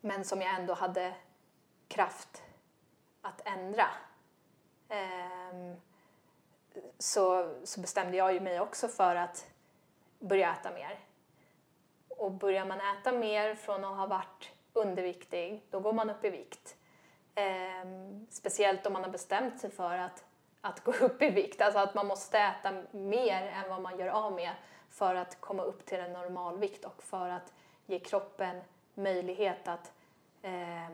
[0.04, 1.14] men som jag ändå hade
[1.88, 2.42] kraft
[3.20, 3.88] att ändra.
[4.88, 5.76] Ehm,
[6.98, 9.50] så, så bestämde jag ju mig också för att
[10.18, 10.98] börja äta mer.
[12.08, 16.30] Och börjar man äta mer från att ha varit underviktig, då går man upp i
[16.30, 16.76] vikt.
[17.34, 20.24] Ehm, speciellt om man har bestämt sig för att,
[20.60, 24.08] att gå upp i vikt, alltså att man måste äta mer än vad man gör
[24.08, 24.52] av med
[24.90, 27.52] för att komma upp till en normalvikt och för att
[27.86, 28.60] ge kroppen
[28.94, 29.92] möjlighet att
[30.42, 30.88] eh,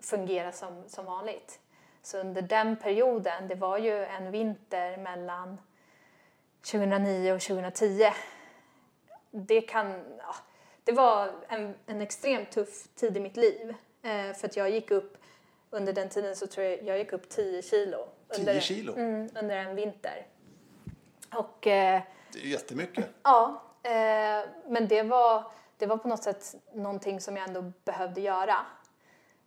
[0.00, 1.60] fungera som, som vanligt.
[2.02, 5.58] Så under den perioden, det var ju en vinter mellan
[6.70, 8.10] 2009 och 2010.
[9.30, 10.34] Det, kan, ja,
[10.86, 13.74] det var en, en extremt tuff tid i mitt liv.
[14.02, 15.18] Eh, för att jag gick upp,
[15.70, 18.08] under den tiden så tror jag jag gick upp 10 kilo.
[18.34, 18.94] 10 kilo?
[18.94, 20.26] Mm, under en vinter.
[21.34, 23.06] Och, eh, det är jättemycket.
[23.22, 25.44] Ja, eh, men det var
[25.78, 28.56] det var på något sätt någonting som jag ändå behövde göra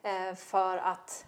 [0.03, 1.25] eh, för att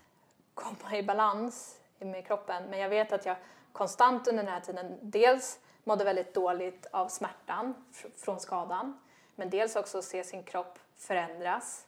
[0.53, 2.63] komma i balans med kroppen.
[2.69, 3.35] Men jag vet att jag
[3.71, 7.73] konstant under den här tiden dels mådde väldigt dåligt av smärtan
[8.17, 8.99] från skadan
[9.35, 11.85] men dels också se sin kropp förändras.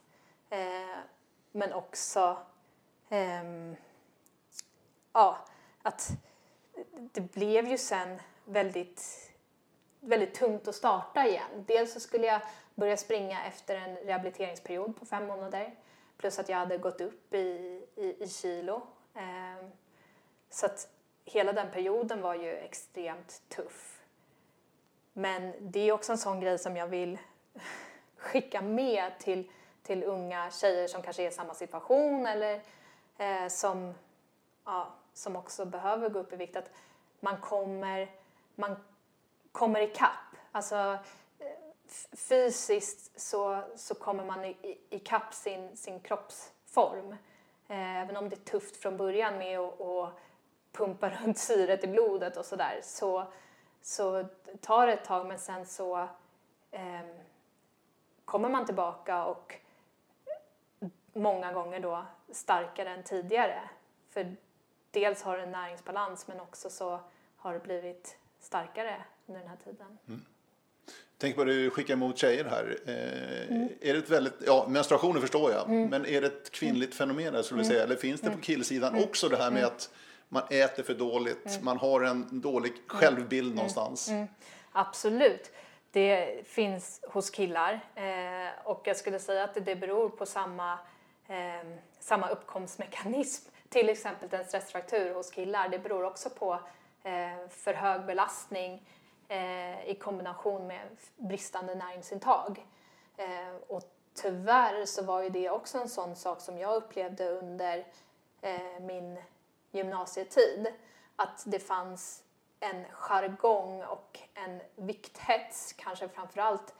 [0.50, 0.98] Eh,
[1.52, 2.36] men också
[3.08, 3.44] eh,
[5.12, 5.38] ja,
[5.82, 6.10] att
[6.92, 9.32] det blev ju sen väldigt,
[10.00, 11.64] väldigt tungt att starta igen.
[11.66, 12.40] Dels så skulle jag
[12.74, 15.74] börja springa efter en rehabiliteringsperiod på fem månader.
[16.16, 18.86] Plus att jag hade gått upp i, i, i kilo.
[19.14, 19.68] Eh,
[20.50, 20.88] så att
[21.24, 24.02] hela den perioden var ju extremt tuff.
[25.12, 27.18] Men det är också en sån grej som jag vill
[28.16, 29.50] skicka med till,
[29.82, 32.60] till unga tjejer som kanske är i samma situation eller
[33.18, 33.94] eh, som,
[34.64, 36.56] ja, som också behöver gå upp i vikt.
[36.56, 36.70] Att
[37.20, 38.10] man kommer,
[38.54, 38.76] man
[39.52, 40.36] kommer ikapp.
[40.52, 40.98] Alltså,
[41.38, 41.46] eh,
[42.12, 44.54] fysiskt så, så kommer man
[44.90, 47.12] ikapp i, sin, sin kroppsform.
[47.68, 50.14] Eh, även om det är tufft från början med att, att
[50.72, 53.26] pumpa runt syret i blodet och sådär så,
[53.82, 54.24] så
[54.60, 56.08] tar det ett tag men sen så
[56.70, 57.00] eh,
[58.24, 59.54] kommer man tillbaka och
[61.12, 63.60] många gånger då starkare än tidigare.
[64.10, 64.36] För
[64.90, 67.00] dels har det en näringsbalans men också så
[67.36, 69.98] har det blivit starkare under den här tiden.
[70.08, 70.24] Mm.
[71.18, 72.78] Tänk på det du skickar emot tjejer här.
[72.86, 73.68] Eh, mm.
[73.80, 75.90] Är det ett väldigt, ja, menstruationen förstår jag, mm.
[75.90, 77.16] men är det ett kvinnligt mm.
[77.16, 77.70] fenomen skulle mm.
[77.70, 77.82] säga?
[77.82, 78.42] Eller finns det på mm.
[78.42, 79.04] killsidan mm.
[79.04, 79.90] också det här med att
[80.28, 84.10] man äter för dåligt, man har en dålig självbild någonstans?
[84.72, 85.52] Absolut.
[85.94, 90.78] Det finns hos killar eh, och jag skulle säga att det beror på samma,
[91.28, 91.66] eh,
[92.00, 93.50] samma uppkomstmekanism.
[93.68, 96.52] Till exempel en stressfraktur hos killar, det beror också på
[97.02, 98.88] eh, för hög belastning
[99.28, 102.66] eh, i kombination med bristande näringsintag.
[103.16, 103.82] Eh, och
[104.14, 107.86] tyvärr så var ju det också en sån sak som jag upplevde under
[108.40, 109.18] eh, min
[109.70, 110.66] gymnasietid.
[111.16, 112.22] Att det fanns
[112.60, 116.74] en jargong och en vikthets, kanske framförallt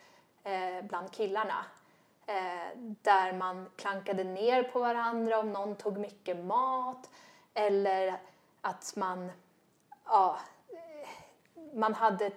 [0.45, 1.64] eh, bland killarna.
[2.27, 7.11] Eh, där man klankade ner på varandra om någon tog mycket mat
[7.55, 8.18] eller
[8.61, 9.33] att man
[10.05, 10.39] ja,
[11.75, 12.31] man hade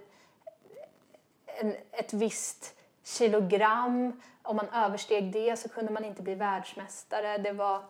[1.46, 4.22] en, ett visst kilogram.
[4.42, 7.38] Om man översteg det så kunde man inte bli världsmästare.
[7.38, 7.84] Det var,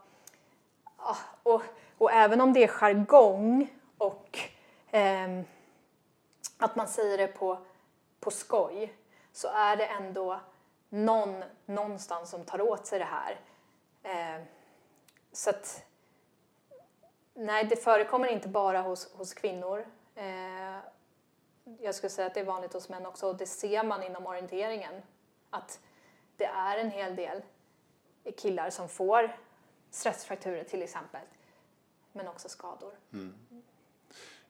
[0.98, 1.62] ja, och,
[1.98, 4.40] och även om det är jargong och
[4.98, 5.44] eh,
[6.58, 7.66] att man säger det på,
[8.20, 8.98] på skoj
[9.32, 10.40] så är det ändå
[10.90, 13.40] någon någonstans som tar åt sig det här.
[14.04, 14.44] Eh,
[15.32, 15.84] så att,
[17.34, 19.88] nej, det förekommer inte bara hos, hos kvinnor.
[20.16, 20.80] Eh,
[21.80, 24.26] jag skulle säga att det är vanligt hos män också och det ser man inom
[24.26, 25.02] orienteringen.
[25.50, 25.80] Att
[26.38, 27.42] det är en hel del
[28.38, 29.38] killar som får
[29.92, 31.22] stressfrakturer till exempel.
[32.12, 32.94] Men också skador.
[33.14, 33.36] Mm.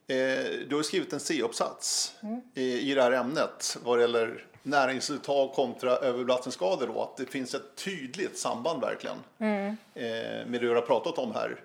[0.07, 2.41] Eh, du har skrivit en C-uppsats mm.
[2.53, 6.87] i, i det här ämnet vad det gäller näringsuttag kontra överbelastningsskador.
[6.87, 9.77] Då, att det finns ett tydligt samband verkligen mm.
[9.93, 11.63] eh, med det du har pratat om här.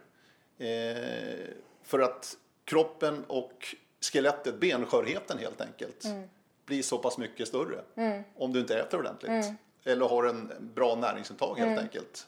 [0.59, 6.29] Eh, för att kroppen och skelettet, benskörheten helt enkelt, mm.
[6.67, 8.23] blir så pass mycket större mm.
[8.37, 9.31] om du inte äter ordentligt.
[9.31, 9.57] Mm.
[9.85, 11.79] Eller har en bra näringsintag helt mm.
[11.79, 12.27] enkelt.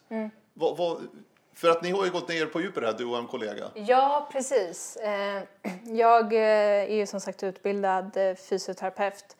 [0.55, 1.03] Vad, vad,
[1.55, 3.71] för att ni har ju gått ner på djupet här, du och en kollega.
[3.75, 4.97] Ja, precis.
[4.97, 5.43] Eh,
[5.85, 6.41] jag eh,
[6.91, 9.37] är ju som sagt utbildad eh, fysioterapeut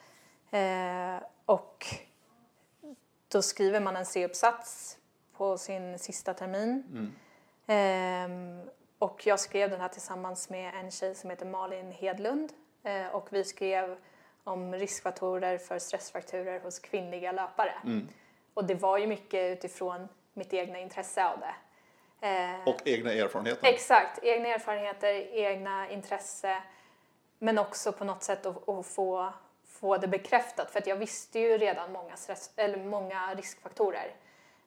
[1.47, 1.87] och
[3.29, 4.99] då skriver man en C-uppsats
[5.37, 7.13] på sin sista termin.
[7.69, 8.61] Mm.
[8.99, 12.53] Och jag skrev den här tillsammans med en tjej som heter Malin Hedlund
[13.13, 13.97] och vi skrev
[14.45, 17.75] om riskfaktorer för stressfrakturer hos kvinnliga löpare.
[17.85, 18.09] Mm.
[18.55, 21.55] Och det var ju mycket utifrån mitt egna intresse av det.
[22.25, 23.69] Eh, och egna erfarenheter.
[23.69, 26.63] Exakt, egna erfarenheter, egna intresse.
[27.39, 29.33] Men också på något sätt att, att, få,
[29.67, 30.71] få det bekräftat.
[30.71, 34.15] För att jag visste ju redan många, stress, eller många riskfaktorer.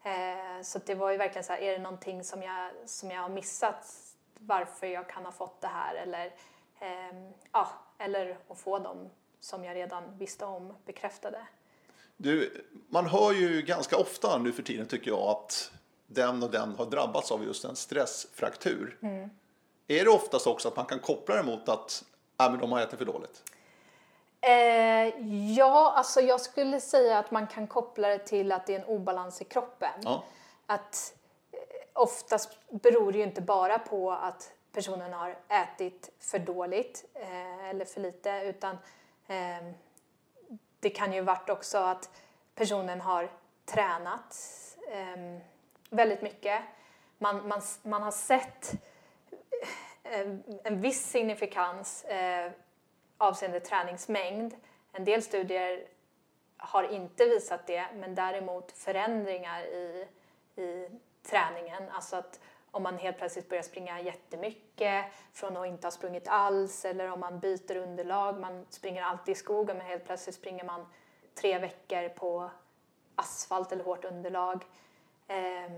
[0.03, 3.21] Eh, så det var ju verkligen så här, är det någonting som jag, som jag
[3.21, 3.93] har missat
[4.39, 5.95] varför jag kan ha fått det här?
[5.95, 6.25] Eller,
[6.79, 7.17] eh,
[7.51, 11.47] ja, eller att få dem som jag redan visste om bekräftade.
[12.17, 15.71] Du, man hör ju ganska ofta nu för tiden tycker jag att
[16.07, 18.97] den och den har drabbats av just en stressfraktur.
[19.01, 19.29] Mm.
[19.87, 22.03] Är det oftast också att man kan koppla det mot att
[22.39, 23.43] äh, men de har ätit för dåligt?
[24.41, 28.79] Eh, ja, alltså jag skulle säga att man kan koppla det till att det är
[28.79, 30.01] en obalans i kroppen.
[30.01, 30.23] Ja.
[30.65, 31.13] Att
[31.51, 31.59] eh,
[31.93, 37.85] oftast beror det ju inte bara på att personen har ätit för dåligt eh, eller
[37.85, 38.77] för lite utan
[39.27, 39.73] eh,
[40.79, 42.09] det kan ju varit också att
[42.55, 43.31] personen har
[43.65, 44.35] tränat
[44.91, 45.41] eh,
[45.89, 46.61] väldigt mycket.
[47.17, 48.73] Man, man, man har sett
[50.03, 50.27] eh,
[50.63, 52.51] en, viss signifikans eh,
[53.17, 54.53] avseende träningsmängd.
[54.91, 55.87] En del studier
[56.57, 60.07] har inte visat det, men däremot förändringar i,
[60.55, 60.89] i
[61.23, 61.83] träningen.
[61.91, 62.39] Alltså att
[62.71, 67.19] om man helt plötsligt börjar springa jättemycket från att inte ha sprungit alls eller om
[67.19, 70.85] man byter underlag, man springer alltid i skogen men helt plötsligt springer man
[71.35, 72.49] tre veckor på
[73.15, 74.65] asfalt eller hårt underlag.
[75.27, 75.71] Eh,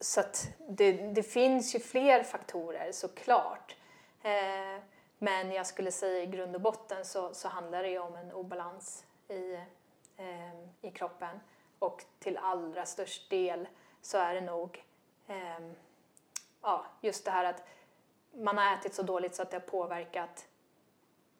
[0.00, 0.22] så
[0.68, 3.76] det, det, finns ju fler faktorer såklart.
[4.22, 4.82] Eh,
[5.18, 8.32] men jag skulle säga i grund och botten så, så handlar det ju om en
[8.32, 9.54] obalans i,
[10.16, 11.40] eh, i kroppen.
[11.78, 13.68] Och till allra störst del
[14.02, 14.84] så är det nog
[15.26, 15.70] eh,
[16.62, 17.62] ja, just det här att
[18.32, 20.48] man har ätit så dåligt så att det har påverkat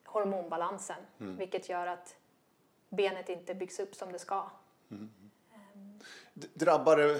[0.05, 1.05] hormonbalansen.
[1.19, 1.37] Mm.
[1.37, 2.15] Vilket gör att
[2.89, 4.49] benet inte byggs upp som det ska.
[4.91, 5.09] Mm.
[6.33, 7.19] Drabbar det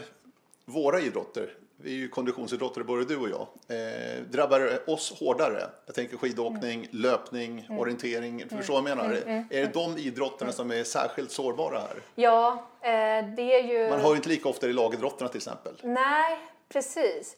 [0.66, 5.64] våra idrotter, vi är ju konditionsidrottare både du och jag, eh, drabbar oss hårdare?
[5.86, 6.88] Jag tänker skidåkning, mm.
[6.92, 7.80] löpning, mm.
[7.80, 8.42] orientering.
[8.42, 8.58] Mm.
[8.58, 9.12] Förstår vad jag menar?
[9.12, 9.28] Mm.
[9.28, 9.48] mm.
[9.50, 11.96] Är det de idrotterna som är särskilt sårbara här?
[12.16, 12.90] Ja, eh,
[13.36, 13.90] det är ju...
[13.90, 15.74] Man hör ju inte lika ofta i lagidrotterna till exempel.
[15.84, 16.38] Nej,
[16.70, 17.38] precis.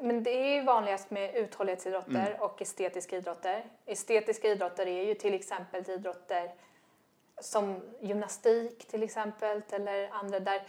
[0.00, 2.40] Men det är ju vanligast med uthållighetsidrotter mm.
[2.40, 3.64] och estetiska idrotter.
[3.86, 6.50] Estetiska idrotter är ju till exempel idrotter
[7.40, 10.62] som gymnastik till exempel eller andra där,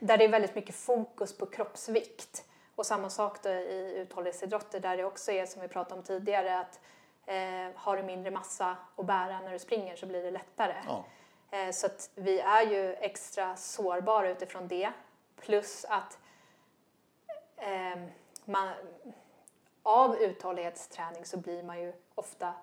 [0.00, 2.44] där det är väldigt mycket fokus på kroppsvikt.
[2.74, 6.58] Och samma sak då i uthållighetsidrotter där det också är som vi pratade om tidigare
[6.58, 6.80] att
[7.26, 10.74] eh, har du mindre massa att bära när du springer så blir det lättare.
[10.86, 11.04] Ja.
[11.50, 14.92] Eh, så att vi är ju extra sårbara utifrån det.
[15.36, 16.18] Plus att
[17.56, 17.98] eh,
[18.44, 18.68] man,
[19.82, 22.54] av uthållighetsträning så blir man ju ofta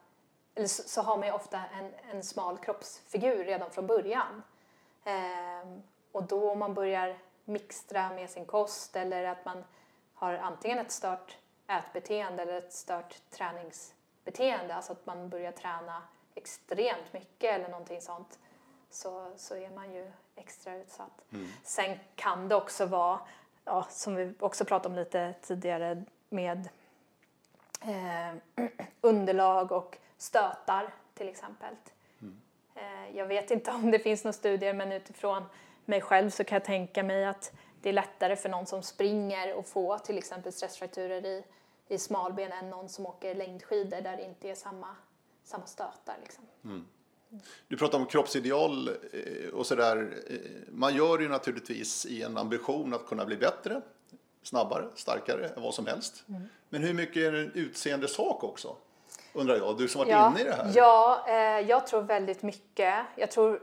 [0.55, 4.43] eller så, så, har man ju ofta en, en smal kroppsfigur redan från början.
[5.03, 5.67] Eh,
[6.11, 9.63] och då om man börjar mixtra med sin kost eller att man
[10.13, 11.37] har antingen ett stört
[11.67, 16.01] ätbeteende eller ett stört träningsbeteende, alltså att man börjar träna
[16.35, 18.39] extremt mycket eller någonting sånt,
[18.89, 21.21] så, så är man ju extra utsatt.
[21.31, 21.47] Mm.
[21.63, 23.19] Sen kan det också vara,
[23.65, 26.69] ja, som vi också pratade om lite tidigare, med
[27.81, 28.65] eh,
[29.01, 31.75] underlag och stötar till exempel.
[32.75, 35.43] Eh, jag vet inte om det finns några studier men utifrån
[35.85, 37.51] mig själv så kan jag tänka mig att
[37.81, 41.43] det är lättare för någon som springer att få till exempel stressfrakturer i,
[41.87, 44.95] i smalben än någon som åker längdskidor där det inte är samma,
[45.43, 46.15] samma stötar.
[46.23, 46.43] Liksom.
[46.63, 46.85] Mm.
[47.67, 50.23] Du pratar om kroppsideal eh, och sådär.
[50.29, 50.37] Eh,
[50.69, 53.81] man gör ju naturligtvis i en ambition att kunna bli bättre,
[54.43, 56.23] snabbare, starkare vad som helst.
[56.29, 56.41] Mm.
[56.69, 58.77] Men hur mycket är det en utseende sak också?
[59.33, 60.71] Undrar jag, du som varit ja, inne i det här.
[60.75, 62.95] Ja, eh, jag tror väldigt mycket.
[63.15, 63.61] Jag tror,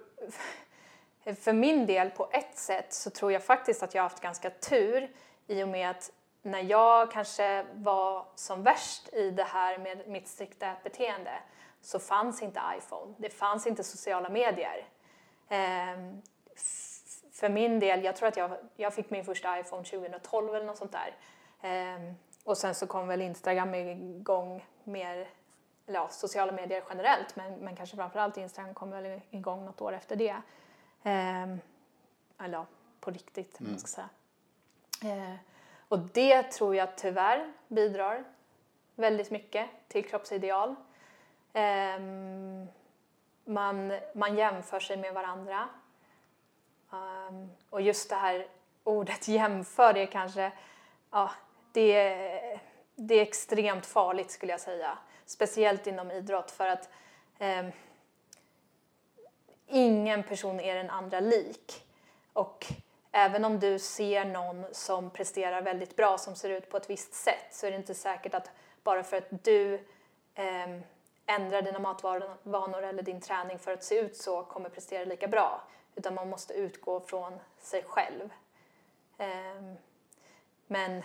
[1.40, 4.50] för min del på ett sätt så tror jag faktiskt att jag har haft ganska
[4.50, 5.10] tur
[5.46, 6.10] i och med att
[6.42, 11.32] när jag kanske var som värst i det här med mitt strikta beteende
[11.82, 14.86] så fanns inte iPhone, det fanns inte sociala medier.
[15.48, 16.22] Ehm,
[17.32, 20.76] för min del, jag tror att jag, jag fick min första iPhone 2012 eller något
[20.76, 21.16] sånt där.
[21.62, 22.14] Ehm,
[22.44, 25.28] och sen så kom väl Instagram igång mer,
[25.90, 29.92] eller ja, sociala medier generellt, men, men kanske framförallt Instagram kom väl igång något år
[29.92, 30.36] efter det.
[31.02, 31.60] Ehm,
[32.38, 32.66] eller ja,
[33.00, 33.72] på riktigt, mm.
[33.72, 34.08] man ska säga.
[35.14, 35.36] Ehm,
[35.88, 38.24] och det tror jag tyvärr bidrar
[38.94, 40.74] väldigt mycket till kroppsideal.
[41.52, 42.68] Um,
[43.44, 45.68] man, man jämför sig med varandra.
[46.90, 48.46] Um, och just det här
[48.84, 50.52] ordet jämför, det är kanske,
[51.10, 51.30] ja,
[51.72, 52.60] det
[53.00, 54.98] det är extremt farligt skulle jag säga.
[55.30, 56.88] Speciellt inom idrott för att
[57.38, 57.66] eh,
[59.66, 61.86] ingen person är den andra lik.
[62.32, 62.66] Och
[63.12, 67.14] även om du ser någon som presterar väldigt bra, som ser ut på ett visst
[67.14, 68.50] sätt, så är det inte säkert att
[68.82, 69.74] bara för att du
[70.34, 70.80] eh,
[71.26, 75.62] ändrar dina matvanor eller din träning för att se ut så kommer prestera lika bra.
[75.94, 78.32] Utan man måste utgå från sig själv.
[79.18, 79.74] Eh,
[80.66, 81.02] men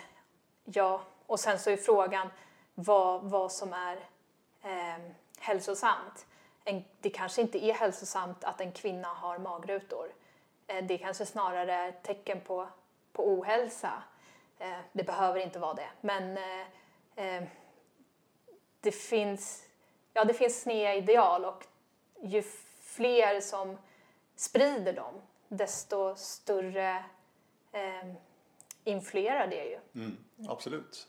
[0.64, 2.30] ja, och sen så är frågan
[2.76, 4.00] vad, vad som är
[4.66, 6.26] eh, hälsosamt.
[6.63, 10.13] En, det kanske inte är hälsosamt att en kvinna har magrutor.
[10.68, 12.68] Eh, det kanske snarare är ett tecken på,
[13.13, 14.03] på ohälsa.
[14.59, 17.43] Eh, det behöver inte vara det, men eh, eh,
[18.82, 19.66] det finns
[20.16, 21.66] ja, det finns sneda ideal och
[22.22, 22.43] ju
[22.82, 23.78] fler som
[24.36, 27.05] sprider dem, desto större
[27.72, 28.13] eh,
[28.84, 29.80] influerar det ju.
[29.95, 31.07] Mm, absolut.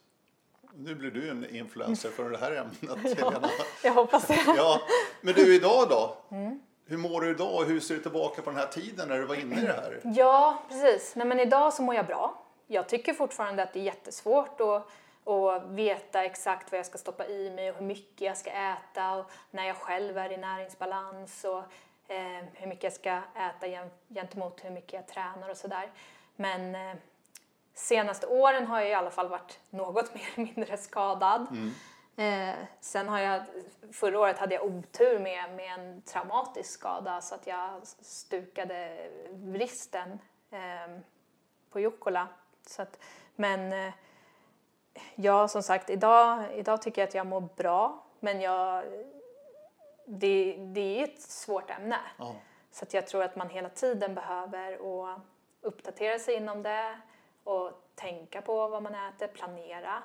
[0.78, 3.42] Nu blir du en influencer för det här ämnet, ja,
[3.84, 4.38] Jag hoppas det.
[4.56, 4.80] ja,
[5.20, 6.16] men du, idag då?
[6.30, 6.60] Mm.
[6.86, 9.24] Hur mår du idag och hur ser du tillbaka på den här tiden när du
[9.24, 10.00] var inne i det här?
[10.04, 11.12] Ja, precis.
[11.16, 12.42] Nej, men idag så mår jag bra.
[12.66, 14.90] Jag tycker fortfarande att det är jättesvårt och
[15.26, 19.12] och veta exakt vad jag ska stoppa i mig och hur mycket jag ska äta
[19.12, 21.58] och när jag själv är i näringsbalans och
[22.12, 25.90] eh, hur mycket jag ska äta gentemot hur mycket jag tränar och sådär.
[26.36, 26.96] Men eh,
[27.76, 31.46] senaste åren har jag i alla fall varit något mer eller mindre skadad.
[31.50, 31.72] Mm.
[32.16, 33.42] Eh, sen har jag,
[33.92, 40.18] förra året hade jag otur med, med en traumatisk skada så att jag stukade vristen
[40.50, 40.98] eh,
[41.70, 42.28] på Jukkola.
[42.66, 42.98] Så att,
[43.34, 43.94] men eh,
[45.14, 48.04] ja, som sagt, idag, idag tycker jag att jag mår bra.
[48.20, 48.84] Men jag,
[50.06, 51.98] det, det är ett svårt ämne.
[52.18, 52.32] Oh.
[52.70, 55.08] Så att jag tror att man hela tiden behöver och
[55.60, 57.00] uppdatera sig inom det
[57.46, 60.02] och tänka på vad man äter, planera.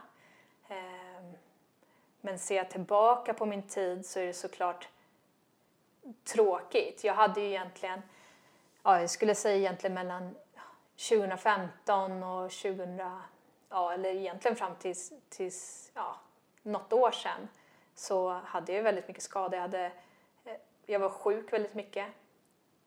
[0.68, 1.34] Ehm,
[2.22, 4.88] men ser jag tillbaka på min tid så är det såklart
[6.24, 7.04] tråkigt.
[7.04, 8.02] Jag hade ju egentligen,
[8.84, 10.36] ja, jag skulle säga egentligen mellan
[11.10, 13.02] 2015 och 2000
[13.70, 16.16] ja, eller egentligen fram tills, tills ja,
[16.62, 17.48] något år sedan
[17.96, 19.54] så hade jag väldigt mycket skador.
[19.56, 19.86] Jag, hade,
[20.46, 22.08] eh, jag var sjuk väldigt mycket.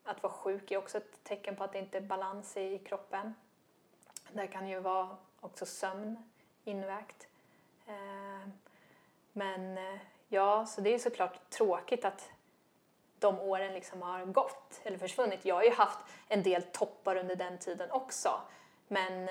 [0.03, 3.33] Att vara sjuk är också ett tecken på att det inte är balans i kroppen.
[4.33, 6.17] Det kan ju vara också sömn
[6.63, 7.27] invägt.
[7.87, 8.47] Eh,
[9.33, 12.31] men eh, ja, så det är såklart tråkigt att
[13.19, 15.45] de åren liksom har gått eller försvunnit.
[15.45, 18.41] Jag har ju haft en del toppar under den tiden också.
[18.87, 19.29] Men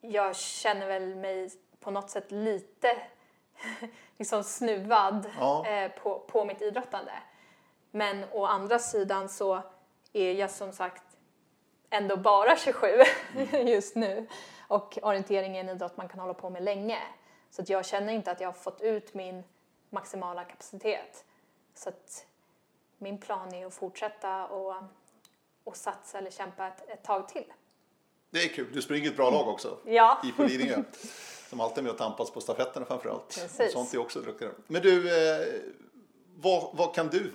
[0.00, 2.96] jag känner väl mig på något sätt lite
[4.16, 5.66] liksom snuvad ja.
[5.66, 7.12] eh, på, på mitt idrottande.
[7.90, 9.62] Men å andra sidan så
[10.12, 11.05] är jag som sagt
[11.90, 12.86] ändå bara 27
[13.34, 13.66] mm.
[13.68, 14.26] just nu.
[14.68, 16.98] Och orientering är en idrott man kan hålla på med länge.
[17.50, 19.44] Så att jag känner inte att jag har fått ut min
[19.90, 21.24] maximala kapacitet.
[21.74, 22.26] Så att
[22.98, 24.74] min plan är att fortsätta och,
[25.64, 27.52] och satsa eller kämpa ett, ett tag till.
[28.30, 28.66] Det är kul.
[28.72, 29.78] Du springer ett bra lag också.
[29.84, 30.22] Ja.
[30.38, 30.82] I Lidingö.
[31.48, 33.40] Som alltid är med och tampas på stafetterna framförallt.
[33.42, 33.72] Precis.
[33.72, 34.50] Sånt är också duktiga.
[34.66, 35.46] Men du, eh,
[36.34, 37.32] vad, vad, kan du,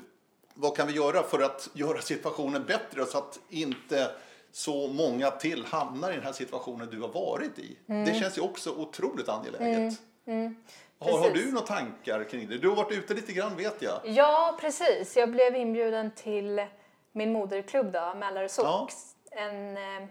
[0.53, 4.11] vad kan vi göra för att göra situationen bättre så att inte
[4.51, 7.77] så många till hamnar i den här situationen du har varit i?
[7.87, 8.05] Mm.
[8.05, 9.77] Det känns ju också otroligt angeläget.
[9.77, 9.95] Mm.
[10.25, 10.55] Mm,
[10.99, 12.57] Har, har du några tankar kring det?
[12.57, 13.99] Du har varit ute lite grann vet jag.
[14.05, 15.17] Ja, precis.
[15.17, 16.65] Jag blev inbjuden till
[17.11, 19.15] min moderklubb då, Mälarö Sox.
[19.31, 20.07] En, eh,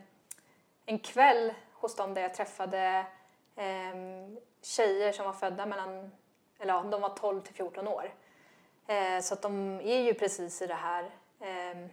[0.86, 3.06] en kväll hos dem där jag träffade
[3.56, 3.94] eh,
[4.62, 6.10] tjejer som var födda mellan,
[6.60, 8.14] eller ja, de var 12 till 14 år.
[8.86, 11.10] Eh, så att de är ju precis i det här
[11.40, 11.86] eh,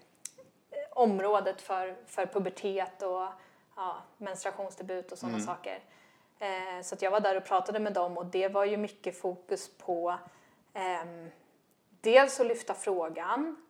[0.97, 3.27] området för, för pubertet och
[3.75, 5.79] ja, menstruationsdebut och sådana saker.
[6.39, 9.21] Eh, så att jag var där och pratade med dem och det var ju mycket
[9.21, 10.17] fokus på
[10.73, 11.29] ehm,
[12.01, 13.65] dels att lyfta frågan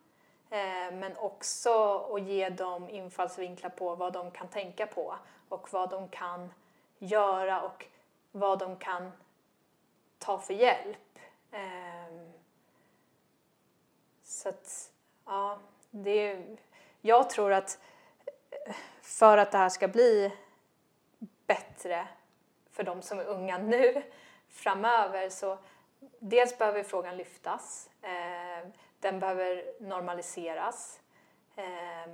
[0.50, 5.14] eh, men också att ge dem infallsvinklar på vad de kan tänka på
[5.48, 6.52] och vad de kan
[6.98, 7.86] göra och
[8.32, 9.12] vad de kan
[10.18, 11.18] ta för hjälp.
[11.50, 12.32] Ehm,
[14.24, 14.92] så att,
[15.24, 15.58] ja,
[15.90, 16.56] det är,
[17.00, 17.78] jag tror att
[18.50, 20.32] eh, för att det här ska bli
[21.46, 22.08] bättre
[22.70, 24.02] för de som är unga nu
[24.48, 25.58] framöver så
[26.18, 27.90] dels behöver frågan lyftas.
[28.02, 28.68] Eh,
[29.00, 31.00] den behöver normaliseras.
[31.56, 32.12] Eh,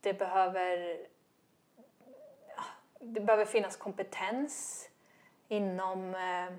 [0.00, 0.98] det behöver
[3.04, 4.88] det behöver finnas kompetens
[5.48, 6.54] inom eh,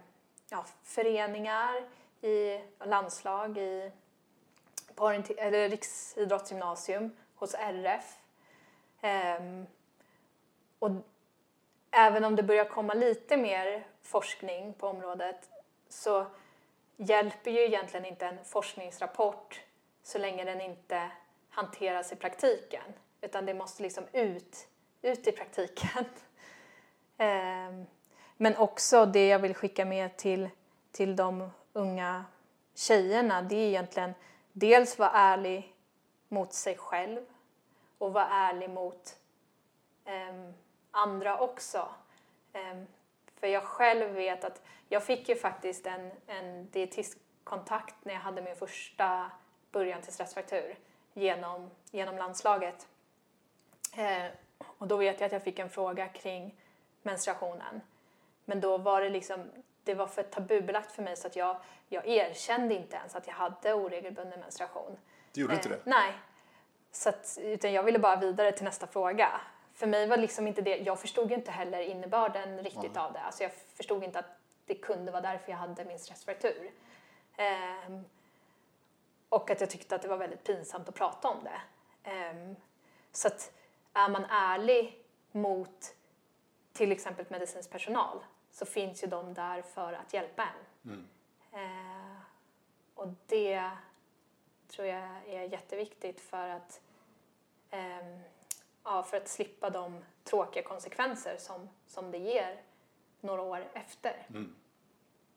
[0.50, 1.90] ja, föreningar,
[2.22, 3.92] i landslag, i
[4.96, 8.18] på eller riksidrottsgymnasium hos RF.
[9.02, 9.68] Ehm,
[10.80, 10.90] och
[11.92, 15.50] även om det börjar komma lite mer forskning på området
[15.90, 16.26] så
[16.98, 19.62] hjälper ju egentligen inte en forskningsrapport
[20.04, 21.12] så länge den inte
[21.50, 22.94] hanteras i praktiken.
[23.22, 24.68] Utan det måste liksom ut,
[25.02, 26.06] ut i praktiken.
[27.18, 27.86] Ehm,
[28.38, 30.50] Men också det jag vill skicka med till,
[30.92, 32.26] till de unga
[32.76, 34.14] tjejerna det är egentligen
[34.52, 35.76] dels vara ärlig
[36.30, 37.26] mot sig själv
[38.04, 39.16] och vara ärlig mot
[40.06, 40.54] ehm,
[40.92, 41.90] andra också.
[42.54, 42.88] Ehm,
[43.40, 48.42] för jag själv vet att jag fick ju faktiskt en, en dietistkontakt när jag hade
[48.42, 49.32] min första
[49.72, 50.76] början till stressfraktur
[51.14, 52.88] genom, genom landslaget.
[53.98, 54.26] Eh,
[54.78, 56.56] och då vet jag att jag fick en fråga kring
[57.02, 57.82] menstruationen.
[58.46, 59.52] Men då var det liksom,
[59.84, 61.58] det var för tabubelagt för mig så att jag,
[61.90, 64.98] jag erkände inte ens att jag hade oregelbunden menstruation.
[65.34, 65.90] Du gjorde inte Eh, det?
[65.90, 66.14] Nej.
[66.96, 69.42] Så att, utan jag ville bara vidare till nästa fråga.
[69.74, 73.20] För mig var liksom inte det, jag förstod ju inte heller innebörden riktigt av det.
[73.20, 76.72] Alltså jag förstod inte att det kunde vara därför jag hade min stressfraktur.
[77.38, 78.04] Ehm,
[79.30, 81.62] och att jag tyckte att det var väldigt pinsamt att prata om det.
[82.10, 82.56] Ehm,
[83.12, 83.52] så att
[83.94, 85.96] är man ärlig mot
[86.74, 90.90] till exempel medicinsk personal så finns ju de där för att hjälpa en.
[91.52, 92.18] Eh,
[92.96, 93.72] och det
[94.76, 96.82] tror jag är jätteviktigt för att,
[97.72, 98.20] ehm,
[98.84, 102.62] ja, för att slippa de tråkiga konsekvenser som, som det ger
[103.22, 104.28] några år efter.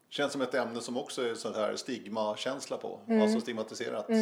[0.08, 3.00] Känns som ett ämne som också är sån här stigmakänsla på.
[3.08, 3.22] Mm.
[3.22, 4.10] Alltså stigmatiserat.
[4.10, 4.16] Eh,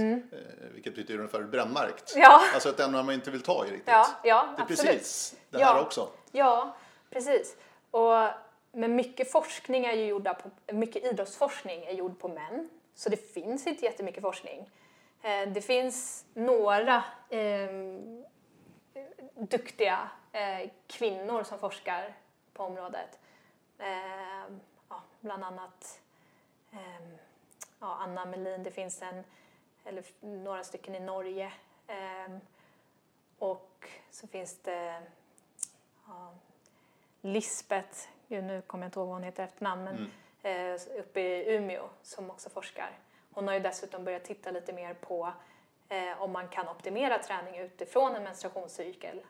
[0.73, 2.13] vilket betyder ungefär brännmärkt.
[2.17, 2.41] Ja.
[2.55, 3.83] Alltså ett ämne man inte vill ta i riktigt.
[3.87, 4.93] Ja, ja det är absolut.
[4.93, 5.67] precis det Ja.
[5.67, 6.09] här också.
[6.33, 6.77] Ja,
[7.11, 7.57] precis.
[7.91, 8.29] Och,
[8.73, 12.71] men mycket forskning är ju gjorda på, mycket idrottsforskning är gjord på män.
[12.95, 14.71] Så det finns inte jättemycket forskning.
[15.25, 17.71] Eh, det finns några eh,
[19.35, 22.15] duktiga eh, kvinnor som forskar
[22.53, 23.19] på området.
[23.79, 24.45] Eh,
[24.89, 26.01] ja, bland annat
[26.73, 27.09] eh,
[27.81, 29.25] ja, Anna Melin, det finns en,
[29.85, 31.53] eller några stycken i Norge.
[33.39, 35.03] Och så finns det
[36.07, 36.35] ja,
[37.21, 37.99] Lisbeth,
[38.29, 40.11] nu kommer jag inte ihåg vad hon heter efternamn, men
[40.43, 42.91] eh, uppe i Umeå som också forskar.
[43.35, 45.33] Hon har ju dessutom börjat titta lite mer på
[45.89, 49.21] eh, om man kan optimera träning utifrån en menstruationscykel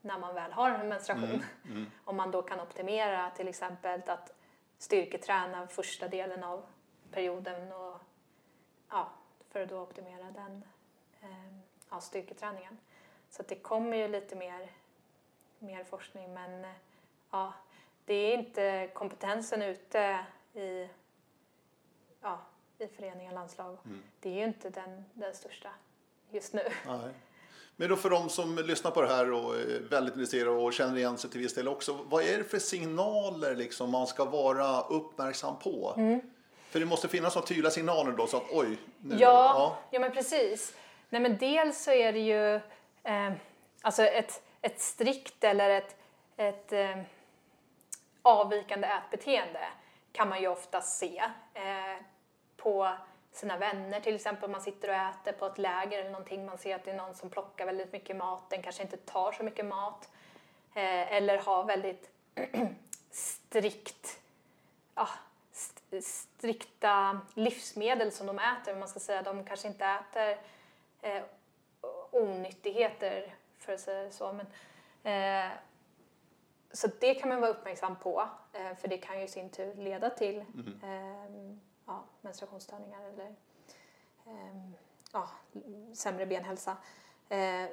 [0.00, 1.44] när man väl har en menstruation.
[2.04, 4.34] Om man då kan optimera till exempel att
[4.78, 6.62] styrketräna första delen av
[7.10, 8.00] perioden och
[8.90, 9.10] ja,
[9.50, 10.64] för att då optimera den
[11.22, 11.58] eh,
[11.90, 12.78] ja, styrketräningen.
[13.30, 14.70] Så det kommer ju lite mer,
[15.58, 16.66] mer forskning men
[17.30, 17.52] ja,
[18.04, 20.24] det är inte kompetensen ute
[20.54, 20.88] i,
[22.20, 22.38] ja,
[22.78, 23.76] i föreningar, landslag.
[24.20, 25.68] Det är ju inte den, den största
[26.30, 26.62] just nu.
[26.86, 27.10] Nej.
[27.76, 30.96] Men då för de som lyssnar på det här och är väldigt intresserade och känner
[30.96, 31.92] igen sig till viss del också.
[31.92, 35.94] Vad är det för signaler liksom man ska vara uppmärksam på?
[35.96, 36.20] Mm.
[36.70, 38.78] För det måste finnas några tydliga signaler då så att oj.
[38.98, 40.00] Nu, Ja, ja.
[40.00, 40.74] men precis.
[41.08, 42.54] Nej, men dels så är det ju
[43.02, 43.32] eh,
[43.82, 45.96] alltså ett, ett strikt eller ett,
[46.36, 46.98] ett eh,
[48.22, 49.68] avvikande ätbeteende
[50.12, 51.22] kan man ju ofta se
[51.54, 52.02] eh,
[52.64, 52.96] på
[53.32, 54.50] sina vänner till exempel.
[54.50, 56.46] Man sitter och äter på ett läger eller någonting.
[56.46, 58.50] Man ser att det är någon som plockar väldigt mycket mat.
[58.50, 60.08] Den kanske inte tar så mycket mat.
[60.74, 62.10] Eh, eller har väldigt
[63.10, 64.20] strikt
[64.94, 65.08] ja,
[66.02, 68.76] strikta livsmedel som de äter.
[68.76, 70.38] Man ska säga de kanske inte äter
[71.02, 71.22] eh,
[72.10, 74.32] onyttigheter för att säga så.
[74.32, 74.46] Men,
[75.14, 75.50] eh,
[76.72, 79.74] så det kan man vara uppmärksam på eh, för det kan ju i sin tur
[79.74, 81.60] leda till mm.
[81.86, 83.34] Ja, menstruationsstörningar eller
[84.26, 84.74] ehm,
[85.12, 85.28] ja,
[85.94, 86.76] sämre benhälsa.
[87.28, 87.66] Eh,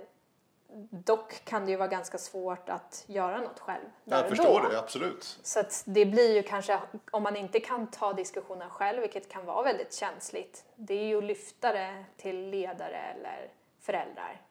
[0.90, 3.86] dock kan det ju vara ganska svårt att göra något själv.
[4.04, 4.70] Jag förstår då.
[4.70, 5.40] det, absolut.
[5.44, 6.80] Så att det blir ju kanske,
[7.12, 11.18] om man inte kan ta diskussionen själv, vilket kan vara väldigt känsligt, det är ju
[11.18, 14.42] att lyfta det till ledare eller föräldrar.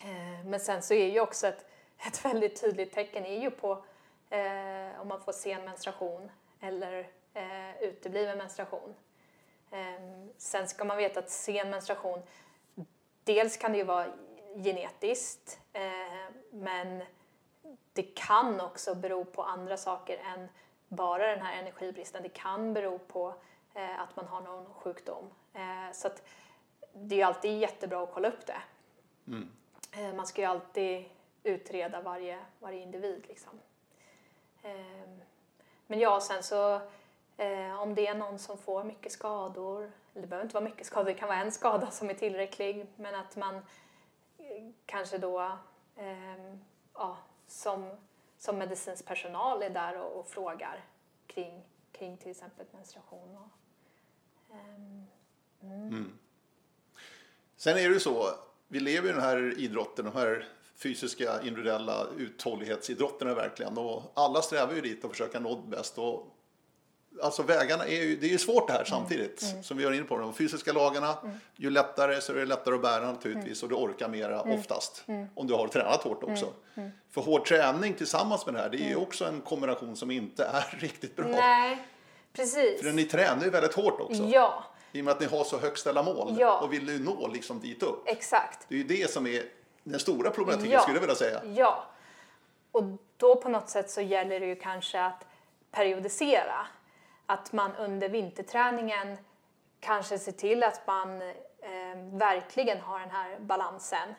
[0.00, 1.66] Eh, men sen så är ju också ett,
[2.06, 3.84] ett väldigt tydligt tecken är ju på
[4.30, 6.30] eh, om man får sen menstruation
[6.60, 8.94] eller eh, utebliven menstruation.
[9.70, 12.22] Eh, sen ska man veta att sen menstruation,
[13.24, 14.06] dels kan det ju vara
[14.54, 15.82] genetiskt eh,
[16.50, 17.02] men
[17.92, 20.48] det kan också bero på andra saker än
[20.88, 22.22] bara den här energibristen.
[22.22, 23.34] Det kan bero på
[23.74, 25.30] eh, att man har någon sjukdom.
[25.54, 26.22] Eh, så att
[26.92, 28.62] det är alltid jättebra att kolla upp det.
[29.26, 29.50] Mm.
[29.92, 31.04] Eh, man ska ju alltid
[31.42, 33.24] utreda varje, varje individ.
[33.28, 33.60] Liksom.
[34.62, 35.08] Eh,
[35.86, 36.80] men ja, sen så
[37.36, 40.86] eh, om det är någon som får mycket skador, eller det behöver inte vara mycket
[40.86, 43.54] skador, det kan vara en skada som är tillräcklig, men att man
[44.38, 45.58] eh, kanske då
[45.96, 46.64] ehm,
[46.94, 47.90] ja, som,
[48.38, 50.84] som medicinsk personal är där och, och frågar
[51.26, 51.62] kring,
[51.92, 53.36] kring till exempel menstruation.
[53.36, 53.48] Och,
[54.54, 55.06] ehm,
[55.62, 55.88] mm.
[55.88, 56.18] Mm.
[57.56, 58.26] Sen är det ju så,
[58.68, 64.74] vi lever i den här idrotten, de här fysiska individuella uthållighetsidrotterna verkligen och alla strävar
[64.74, 65.98] ju dit och försöka nå bäst.
[65.98, 66.26] Och,
[67.22, 69.62] alltså vägarna är ju, det är ju svårt det här samtidigt mm.
[69.62, 70.18] som vi var inne på.
[70.18, 71.36] De fysiska lagarna, mm.
[71.56, 74.58] ju lättare så är det lättare att bära naturligtvis och du orkar mera mm.
[74.58, 75.26] oftast mm.
[75.34, 76.44] om du har tränat hårt också.
[76.44, 76.56] Mm.
[76.74, 76.90] Mm.
[77.10, 80.44] För hård träning tillsammans med det här, det är ju också en kombination som inte
[80.44, 81.26] är riktigt bra.
[81.26, 81.86] Nej,
[82.32, 82.82] precis.
[82.82, 84.22] För ni tränar ju väldigt hårt också.
[84.22, 84.64] Ja.
[84.92, 86.58] I och med att ni har så högt ställda mål ja.
[86.58, 88.02] och vill nu nå liksom dit upp.
[88.06, 88.66] Exakt.
[88.68, 89.42] Det är ju det som är
[89.84, 90.80] den stora problematiken ja.
[90.80, 91.40] skulle jag vilja säga.
[91.44, 91.84] Ja.
[92.72, 92.84] Och
[93.16, 95.24] då på något sätt så gäller det ju kanske att
[95.70, 96.66] periodisera.
[97.26, 99.16] Att man under vinterträningen
[99.80, 104.14] kanske ser till att man eh, verkligen har den här balansen.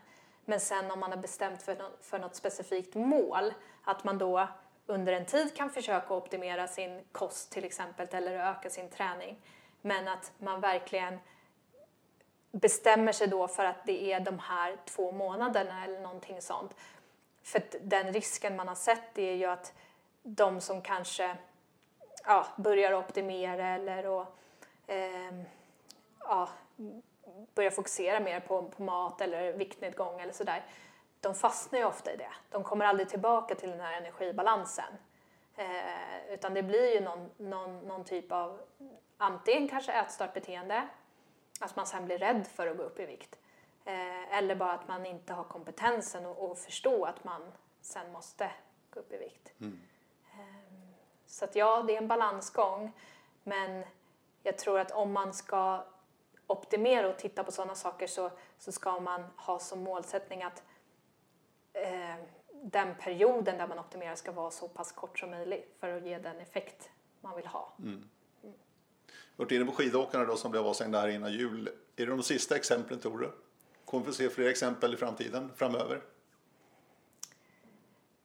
[0.45, 3.53] Men sen om man har bestämt för något, för något specifikt mål,
[3.83, 4.47] att man då
[4.85, 9.37] under en tid kan försöka optimera sin kost till exempel eller öka sin träning.
[9.81, 11.19] Men att man verkligen
[12.51, 16.75] bestämmer sig då för att det är de här två månaderna eller någonting sånt.
[17.43, 19.73] För den risken man har sett är ju att
[20.23, 21.37] de som kanske
[22.25, 24.25] ja, börjar optimera eller och,
[24.87, 25.33] eh,
[26.19, 26.49] ja,
[27.55, 30.65] börjar fokusera mer på, på mat eller viktnedgång eller sådär,
[31.21, 32.31] de fastnar ju ofta i det.
[32.49, 34.93] De kommer aldrig tillbaka till den här energibalansen.
[35.55, 38.61] Eh, utan det blir ju någon, någon, någon typ av
[39.17, 40.87] antingen kanske ätstörtbeteende,
[41.59, 43.39] att man sen blir rädd för att gå upp i vikt.
[43.85, 47.51] Eh, eller bara att man inte har kompetensen att förstå att man
[47.81, 48.51] sen måste
[48.89, 49.53] gå upp i vikt.
[49.59, 49.79] Mm.
[51.25, 52.91] Så att ja, det är en balansgång.
[53.43, 53.83] Men
[54.43, 55.85] jag tror att om man ska
[56.47, 60.63] optimera och titta på sådana saker så, så ska man ha som målsättning att
[61.73, 62.15] eh,
[62.63, 66.17] den perioden där man optimerar ska vara så pass kort som möjligt för att ge
[66.17, 66.89] den effekt
[67.21, 67.73] man vill ha.
[67.79, 68.09] Mm
[69.35, 71.69] varit inne på skidåkarna då som blev avstängda här innan jul.
[71.95, 73.31] Är det de sista exemplen tror du?
[73.85, 76.01] Kommer vi få se fler exempel i framtiden, framöver?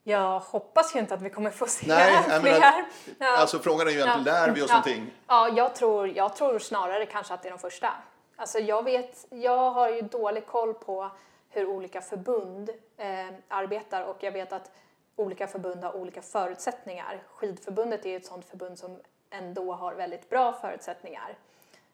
[0.03, 2.41] Jag hoppas ju inte att vi kommer få se Nej, fler.
[2.41, 2.85] Menar,
[3.19, 3.37] ja.
[3.37, 4.45] Alltså frågan är ju egentligen, ja.
[4.45, 4.75] lär vi oss ja.
[4.75, 5.13] någonting?
[5.27, 7.93] Ja, jag tror, jag tror snarare kanske att det är de första.
[8.35, 11.11] Alltså jag vet, jag har ju dålig koll på
[11.49, 14.71] hur olika förbund eh, arbetar och jag vet att
[15.15, 17.23] olika förbund har olika förutsättningar.
[17.35, 18.99] Skidförbundet är ett sådant förbund som
[19.29, 21.37] ändå har väldigt bra förutsättningar.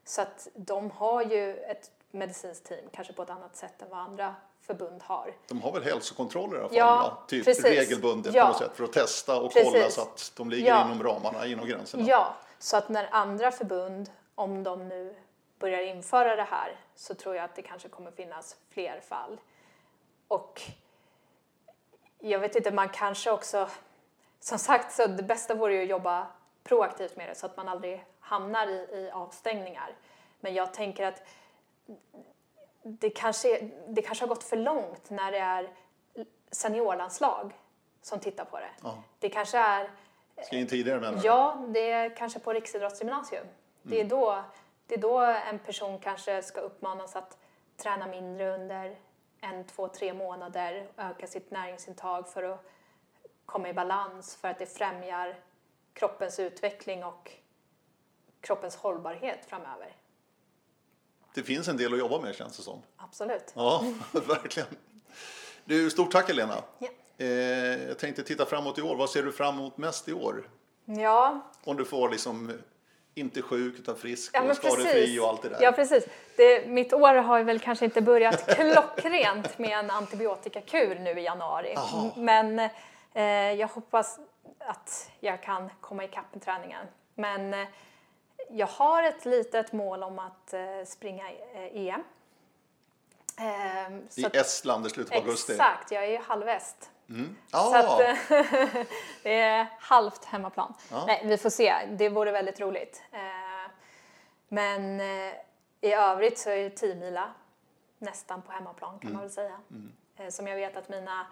[0.05, 3.99] Så att de har ju ett medicinskt team, kanske på ett annat sätt än vad
[3.99, 4.35] andra
[4.67, 5.33] förbund har.
[5.47, 7.65] De har väl hälsokontroller i alla fall, ja, Typ precis.
[7.65, 8.41] regelbundet ja.
[8.41, 9.71] på något sätt för att testa och precis.
[9.71, 10.85] kolla så att de ligger ja.
[10.85, 12.03] inom ramarna, inom gränserna.
[12.03, 15.15] Ja, så att när andra förbund, om de nu
[15.59, 19.39] börjar införa det här, så tror jag att det kanske kommer finnas fler fall.
[20.27, 20.61] Och
[22.19, 23.69] jag vet inte, man kanske också,
[24.39, 26.27] som sagt, så det bästa vore ju att jobba
[26.63, 29.95] proaktivt med det så att man aldrig hamnar i, i avstängningar.
[30.39, 31.21] Men jag tänker att
[32.87, 35.69] det kanske, det kanske har gått för långt när det är
[36.51, 37.53] seniorlandslag
[38.01, 38.69] som tittar på det.
[38.83, 39.03] Ja.
[39.19, 39.91] Det kanske är...
[40.43, 41.27] Ska in tidigare menar du?
[41.27, 43.43] Ja, det är kanske på riksidrottsgymnasium.
[43.43, 43.53] Mm.
[43.83, 44.09] Det, är mm.
[44.09, 44.43] då,
[44.87, 47.37] det är då en person kanske ska uppmanas att
[47.77, 48.95] träna mindre under
[49.41, 52.65] en, två, tre månader, öka sitt näringsintag för att
[53.45, 55.35] komma i balans för att det främjar
[55.93, 57.31] kroppens utveckling och
[58.41, 59.95] kroppens hållbarhet framöver.
[61.33, 62.81] Det finns en del att jobba med känns det som.
[62.97, 63.51] Absolut.
[63.53, 64.69] Ja, verkligen.
[65.65, 66.55] Du, stort tack Helena.
[66.79, 66.87] Ja.
[67.17, 67.27] Eh,
[67.87, 68.95] jag tänkte titta framåt i år.
[68.95, 70.49] Vad ser du fram emot mest i år?
[70.85, 72.53] Ja, Om du får liksom
[73.13, 75.61] inte sjuk utan frisk ja och skadefri och allt det där.
[75.61, 76.05] Ja, precis.
[76.37, 81.73] Det, mitt år har väl kanske inte börjat klockrent med en antibiotikakur nu i januari.
[81.75, 82.11] Jaha.
[82.15, 82.59] Men
[83.13, 83.23] eh,
[83.59, 84.19] jag hoppas
[84.59, 86.85] att jag kan komma ikapp med träningen.
[87.15, 87.67] Men eh,
[88.49, 91.29] jag har ett litet mål om att eh, springa
[91.73, 92.03] EM.
[93.39, 95.51] Eh, I så att- Estland i slutet på augusti.
[95.51, 96.91] Exakt, jag är ju halvväst.
[97.51, 97.99] Ja, Så att,
[99.23, 100.73] det är halvt hemmaplan.
[100.91, 101.03] Ja.
[101.07, 101.75] Nej, vi får se.
[101.91, 103.03] Det vore väldigt roligt.
[103.11, 103.19] Eh,
[104.47, 105.33] Men eh,
[105.81, 107.29] i övrigt så är det 10 mila
[107.99, 109.59] nästan på hemmaplan kan man väl säga.
[110.17, 111.27] Eh, Som jag vet att mina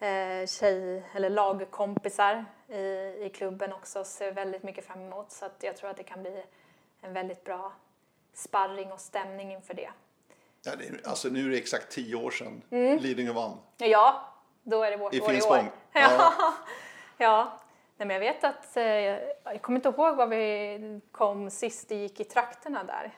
[0.00, 2.78] eh, tjej eller lagkompisar i,
[3.24, 5.32] i klubben också ser väldigt mycket fram emot.
[5.32, 6.42] Så att jag tror att det kan bli
[7.00, 7.72] en väldigt bra
[8.34, 9.90] sparring och stämning inför det.
[10.62, 12.98] ja, det är, alltså nu är det exakt tio år sedan Mm.
[12.98, 13.58] Lidingö vann.
[13.76, 14.32] Ja,
[14.62, 15.64] då är det vårt I år i år.
[15.92, 16.32] Ja.
[17.18, 17.58] Ja,
[17.96, 21.94] Nej, men jag vet att, eh, jag kommer inte ihåg var vi kom sist det
[21.94, 23.14] gick i trakterna där.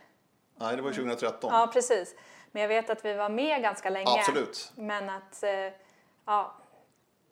[0.57, 1.51] Nej, det var 2013.
[1.53, 2.15] Ja, precis.
[2.51, 4.11] Men jag vet att vi var med ganska länge.
[4.11, 4.73] Absolut.
[4.77, 5.51] Men att, eh,
[6.25, 6.55] ja,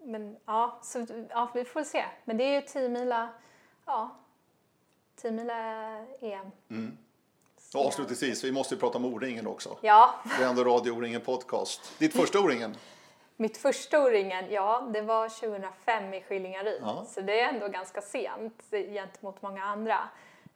[0.03, 2.05] men ja, så, ja, vi får se.
[2.25, 3.29] Men det är ju 10 mila,
[3.87, 4.17] ja,
[5.17, 5.55] 10 mila
[6.21, 6.51] EM.
[7.75, 9.77] Och avslutningsvis, vi måste ju prata om O-ringen också.
[9.81, 11.99] Ja, Det är ändå Radio O-ringen podcast.
[11.99, 12.77] Ditt första O-ringen.
[13.37, 16.81] mitt första O-ringen, ja, det var 2005 i Skillingaryd.
[16.83, 17.05] Ja.
[17.09, 19.99] Så det är ändå ganska sent gentemot många andra.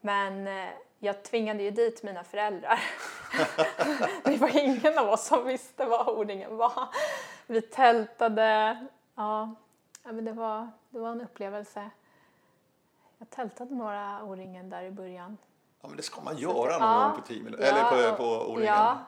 [0.01, 0.69] Men eh,
[0.99, 2.81] jag tvingade ju dit mina föräldrar.
[4.25, 6.89] det var ingen av oss som visste vad O-ringen var.
[7.47, 8.77] Vi tältade.
[9.15, 9.55] Ja,
[10.03, 11.91] ja, men det var, det var en upplevelse.
[13.19, 15.37] Jag tältade några O-ringen där i början.
[15.81, 17.09] Ja, men det ska man göra någon Ja.
[17.09, 18.75] gång på, mil, eller på, på O-ringen.
[18.75, 18.99] Ja,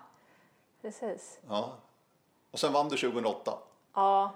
[0.82, 1.40] precis.
[1.48, 1.72] Ja.
[2.50, 3.58] Och sen vann du 2008.
[3.94, 4.30] Ja,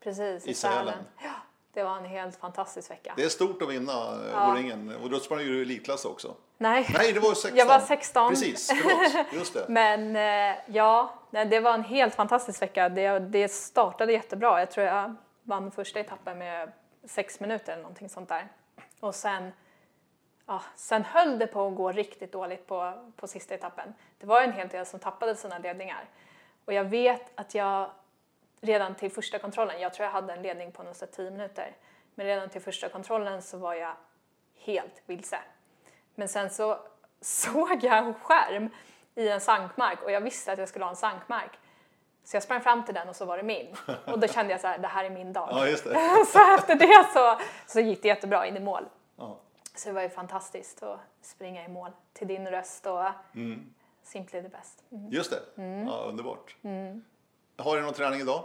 [0.00, 0.46] precis.
[0.46, 0.78] I Sälen.
[0.86, 1.04] Sälen.
[1.18, 1.32] Ja,
[1.74, 3.12] det var en helt fantastisk vecka.
[3.16, 4.52] Det är stort att vinna eh, Ja.
[4.52, 4.96] O-ringen.
[5.02, 6.34] Och då sprang du i elitklass också.
[6.58, 6.86] Nej.
[6.94, 7.56] Nej, det var 16.
[7.56, 8.30] Jag var 16.
[8.30, 9.26] Precis, förlåt.
[9.32, 9.64] Just det.
[9.68, 12.88] Men eh, ja, det var en helt fantastisk vecka.
[12.88, 14.58] Det, det startade jättebra.
[14.58, 16.72] Jag tror jag vann första etappen med
[17.04, 18.48] sex minuter eller någonting sånt där.
[19.00, 19.52] Och sen,
[20.46, 23.94] ja, sen höll det på att gå riktigt dåligt på, på sista etappen.
[24.18, 26.04] Det var en hel del som tappade sina ledningar.
[26.64, 27.90] Och jag vet att jag
[28.62, 31.76] redan till första kontrollen, jag tror jag hade en ledning på något sätt 10 minuter,
[32.14, 33.94] men redan till första kontrollen så var jag
[34.58, 35.38] helt vilse.
[36.14, 36.78] Men sen så
[37.20, 38.68] såg jag en skärm
[39.14, 41.58] i en sankmark och jag visste att jag skulle ha en sankmark.
[42.24, 43.76] Så jag sprang fram till den och så var det min.
[44.06, 45.48] Och då kände jag så här, det här är min dag.
[45.94, 46.24] Ja.
[46.26, 48.84] Så efter det så, så gick det jättebra in i mål.
[49.16, 49.38] Ja.
[49.74, 53.74] Så det var ju fantastiskt att springa i mål till din röst och Mm.
[54.02, 54.84] Simply the best.
[54.92, 55.10] Mm.
[55.10, 55.62] Just det.
[55.86, 56.56] Ja, underbart.
[57.62, 58.44] Har du någon träning idag?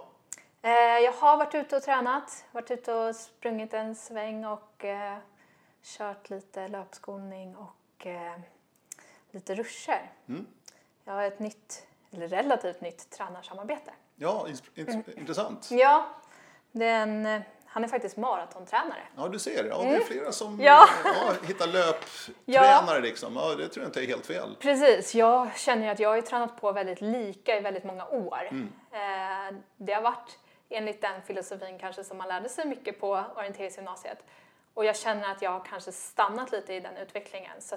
[0.61, 5.17] Eh, jag har varit ute och tränat, varit ute och sprungit en sväng och eh,
[5.83, 8.39] kört lite löpskolning och eh,
[9.31, 10.11] lite ruscher.
[10.27, 10.45] Mm.
[11.03, 13.91] Jag har ett nytt, eller relativt nytt tränarsamarbete.
[14.15, 15.69] Ja, ins- int- intressant.
[15.71, 16.05] Ja,
[16.71, 19.01] det är en, eh, han är faktiskt maratontränare.
[19.15, 19.65] Ja, du ser.
[19.65, 20.65] Ja, det är flera som Mm.
[20.65, 20.87] Ja.
[21.03, 23.35] ja, hittar löptränare liksom.
[23.35, 24.55] Ja, det tror jag inte är helt fel.
[24.59, 28.47] Precis, jag känner att jag har tränat på väldigt lika i väldigt många år.
[28.49, 28.73] Mm.
[28.91, 30.39] Eh, det har varit
[30.69, 34.23] enligt den filosofin kanske som man lärde sig mycket på orienteringsgymnasiet.
[34.73, 37.61] Och jag känner att jag har kanske stannat lite i den utvecklingen.
[37.61, 37.75] Så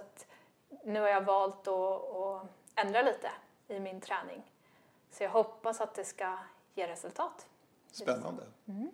[0.85, 3.31] nu har jag valt att, att ändra lite
[3.69, 4.43] i min träning.
[5.11, 6.39] Så jag hoppas att det ska
[6.75, 7.47] ge resultat.
[7.93, 8.43] Spännande.
[8.69, 8.91] Mm.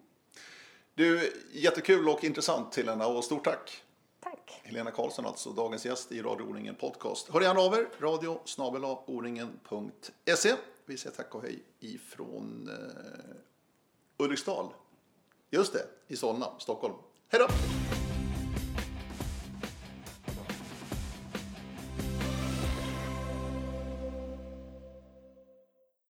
[0.96, 3.82] Du, jättekul och intressant Helena och stort tack.
[4.20, 4.60] Tack!
[4.62, 7.28] Helena Karlsson alltså, dagens gäst i Radio O-ringen Podcast.
[7.32, 8.40] Hör gärna av er, radio
[9.06, 10.54] oringen.se.
[10.86, 14.68] Vi säger tack och hej ifrån eh, Ulriksdal.
[15.50, 16.94] Just det, i Solna, Stockholm.
[17.28, 17.95] Hej då!